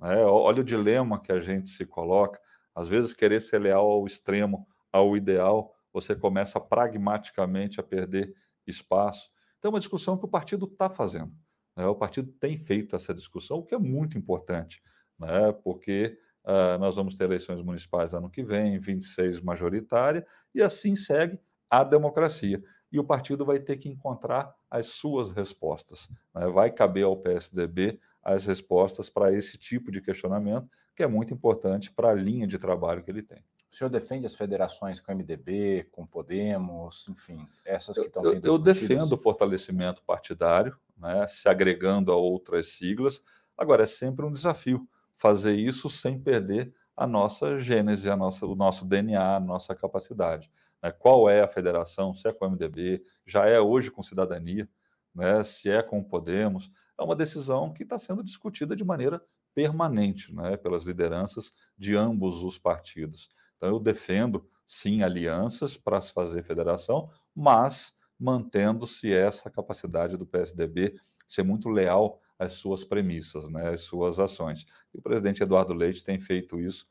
Né? 0.00 0.24
Olha 0.24 0.62
o 0.62 0.64
dilema 0.64 1.20
que 1.20 1.30
a 1.30 1.40
gente 1.40 1.68
se 1.68 1.84
coloca. 1.84 2.40
Às 2.74 2.88
vezes, 2.88 3.12
querer 3.12 3.40
ser 3.40 3.58
leal 3.58 3.86
ao 3.86 4.06
extremo, 4.06 4.66
ao 4.92 5.16
ideal, 5.16 5.74
você 5.92 6.14
começa 6.14 6.60
pragmaticamente 6.60 7.80
a 7.80 7.82
perder 7.82 8.34
espaço. 8.66 9.30
Então, 9.58 9.70
é 9.70 9.72
uma 9.74 9.80
discussão 9.80 10.16
que 10.16 10.24
o 10.24 10.28
partido 10.28 10.66
está 10.66 10.88
fazendo. 10.88 11.32
Né? 11.76 11.86
O 11.86 11.94
partido 11.94 12.30
tem 12.32 12.56
feito 12.56 12.96
essa 12.96 13.14
discussão, 13.14 13.58
o 13.58 13.64
que 13.64 13.74
é 13.74 13.78
muito 13.78 14.18
importante, 14.18 14.82
né? 15.18 15.52
porque 15.64 16.18
uh, 16.44 16.78
nós 16.78 16.96
vamos 16.96 17.16
ter 17.16 17.24
eleições 17.24 17.62
municipais 17.62 18.14
ano 18.14 18.30
que 18.30 18.42
vem, 18.42 18.78
26 18.78 19.40
majoritária, 19.40 20.26
e 20.54 20.62
assim 20.62 20.94
segue 20.94 21.38
a 21.70 21.82
democracia. 21.82 22.62
E 22.90 22.98
o 22.98 23.04
partido 23.04 23.44
vai 23.46 23.58
ter 23.58 23.78
que 23.78 23.88
encontrar 23.88 24.54
as 24.70 24.88
suas 24.88 25.30
respostas. 25.30 26.08
Né? 26.34 26.46
Vai 26.48 26.70
caber 26.70 27.04
ao 27.04 27.16
PSDB 27.16 27.98
as 28.22 28.46
respostas 28.46 29.08
para 29.08 29.32
esse 29.32 29.58
tipo 29.58 29.90
de 29.90 30.00
questionamento, 30.00 30.68
que 30.94 31.02
é 31.02 31.06
muito 31.06 31.32
importante 31.32 31.90
para 31.90 32.10
a 32.10 32.14
linha 32.14 32.46
de 32.46 32.58
trabalho 32.58 33.02
que 33.02 33.10
ele 33.10 33.22
tem. 33.22 33.42
O 33.72 33.76
senhor 33.76 33.88
defende 33.88 34.26
as 34.26 34.34
federações 34.34 35.00
com 35.00 35.12
o 35.12 35.16
MDB, 35.16 35.88
com 35.90 36.06
Podemos, 36.06 37.08
enfim, 37.08 37.48
essas 37.64 37.96
que 37.96 38.04
estão 38.04 38.22
sendo 38.22 38.46
Eu, 38.46 38.52
eu 38.52 38.58
defendo 38.58 39.12
o 39.12 39.18
fortalecimento 39.18 40.02
partidário, 40.02 40.76
né, 40.94 41.26
se 41.26 41.48
agregando 41.48 42.12
a 42.12 42.16
outras 42.16 42.66
siglas. 42.66 43.22
Agora, 43.56 43.84
é 43.84 43.86
sempre 43.86 44.26
um 44.26 44.32
desafio 44.32 44.86
fazer 45.14 45.54
isso 45.54 45.88
sem 45.88 46.20
perder 46.20 46.74
a 46.94 47.06
nossa 47.06 47.56
gênese, 47.58 48.10
a 48.10 48.16
nossa, 48.16 48.44
o 48.44 48.54
nosso 48.54 48.84
DNA, 48.84 49.36
a 49.36 49.40
nossa 49.40 49.74
capacidade. 49.74 50.50
Né? 50.82 50.92
Qual 50.92 51.30
é 51.30 51.40
a 51.40 51.48
federação? 51.48 52.12
Se 52.12 52.28
é 52.28 52.32
com 52.32 52.44
o 52.44 52.50
MDB, 52.50 53.02
já 53.24 53.46
é 53.46 53.58
hoje 53.58 53.90
com 53.90 54.02
cidadania, 54.02 54.68
né? 55.14 55.42
se 55.44 55.70
é 55.70 55.82
com 55.82 55.98
o 55.98 56.04
Podemos. 56.04 56.70
É 56.98 57.02
uma 57.02 57.16
decisão 57.16 57.72
que 57.72 57.84
está 57.84 57.96
sendo 57.96 58.22
discutida 58.22 58.76
de 58.76 58.84
maneira 58.84 59.22
permanente 59.54 60.34
né? 60.34 60.58
pelas 60.58 60.84
lideranças 60.84 61.54
de 61.78 61.96
ambos 61.96 62.42
os 62.42 62.58
partidos. 62.58 63.30
Então, 63.62 63.70
eu 63.70 63.78
defendo, 63.78 64.44
sim, 64.66 65.04
alianças 65.04 65.76
para 65.76 66.00
se 66.00 66.12
fazer 66.12 66.42
federação, 66.42 67.08
mas 67.32 67.94
mantendo-se 68.18 69.12
essa 69.12 69.48
capacidade 69.48 70.16
do 70.16 70.26
PSDB 70.26 70.96
ser 71.28 71.44
muito 71.44 71.68
leal 71.68 72.20
às 72.36 72.54
suas 72.54 72.82
premissas, 72.82 73.48
né, 73.48 73.68
às 73.68 73.82
suas 73.82 74.18
ações. 74.18 74.66
E 74.92 74.98
o 74.98 75.00
presidente 75.00 75.44
Eduardo 75.44 75.72
Leite 75.72 76.02
tem 76.02 76.20
feito 76.20 76.58
isso 76.58 76.88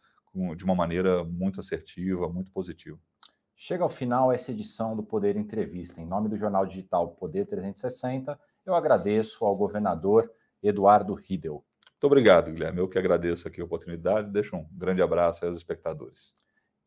de 0.55 0.63
uma 0.63 0.73
maneira 0.73 1.25
muito 1.25 1.60
assertiva, 1.60 2.29
muito 2.29 2.49
positiva. 2.53 2.97
Chega 3.53 3.84
ao 3.84 3.89
final 3.89 4.31
essa 4.31 4.51
edição 4.51 4.95
do 4.95 5.03
Poder 5.03 5.36
Entrevista. 5.36 5.99
Em 5.99 6.05
nome 6.05 6.29
do 6.29 6.38
jornal 6.38 6.65
digital 6.65 7.10
Poder 7.10 7.47
360, 7.47 8.39
eu 8.65 8.73
agradeço 8.73 9.43
ao 9.43 9.57
governador 9.57 10.31
Eduardo 10.63 11.13
Riedel. 11.15 11.65
Muito 11.91 12.05
obrigado, 12.05 12.49
Guilherme. 12.49 12.79
Eu 12.79 12.88
que 12.88 12.97
agradeço 12.97 13.45
aqui 13.45 13.60
a 13.60 13.65
oportunidade. 13.65 14.31
Deixo 14.31 14.55
um 14.55 14.65
grande 14.71 15.01
abraço 15.01 15.45
aos 15.45 15.57
espectadores. 15.57 16.34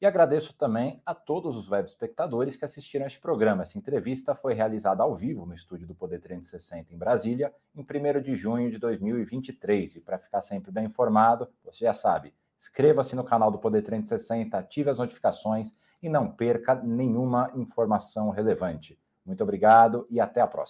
E 0.05 0.07
agradeço 0.07 0.53
também 0.53 1.01
a 1.07 1.15
todos 1.15 1.57
os 1.57 1.71
web 1.71 1.89
espectadores 1.89 2.57
que 2.57 2.65
assistiram 2.67 3.05
a 3.05 3.07
este 3.07 3.19
programa. 3.19 3.63
Essa 3.63 3.79
entrevista 3.79 4.35
foi 4.35 4.53
realizada 4.53 5.03
ao 5.03 5.15
vivo 5.15 5.47
no 5.47 5.55
estúdio 5.55 5.87
do 5.87 5.95
Poder 5.95 6.21
360 6.21 6.93
em 6.93 6.99
Brasília, 6.99 7.55
em 7.75 7.81
1 7.81 8.21
de 8.21 8.37
junho 8.37 8.71
de 8.71 8.77
2023. 8.77 9.97
E 9.97 10.01
para 10.03 10.19
ficar 10.19 10.43
sempre 10.43 10.71
bem 10.71 10.85
informado, 10.85 11.49
você 11.65 11.87
já 11.87 11.95
sabe, 11.95 12.35
inscreva-se 12.59 13.17
no 13.17 13.25
canal 13.25 13.51
do 13.51 13.59
Poder 13.59 13.81
360, 13.81 14.59
ative 14.59 14.91
as 14.91 14.99
notificações 14.99 15.75
e 16.03 16.11
não 16.11 16.31
perca 16.31 16.75
nenhuma 16.75 17.51
informação 17.55 18.29
relevante. 18.29 19.01
Muito 19.25 19.43
obrigado 19.43 20.07
e 20.11 20.21
até 20.21 20.43
a 20.43 20.47
próxima. 20.47 20.63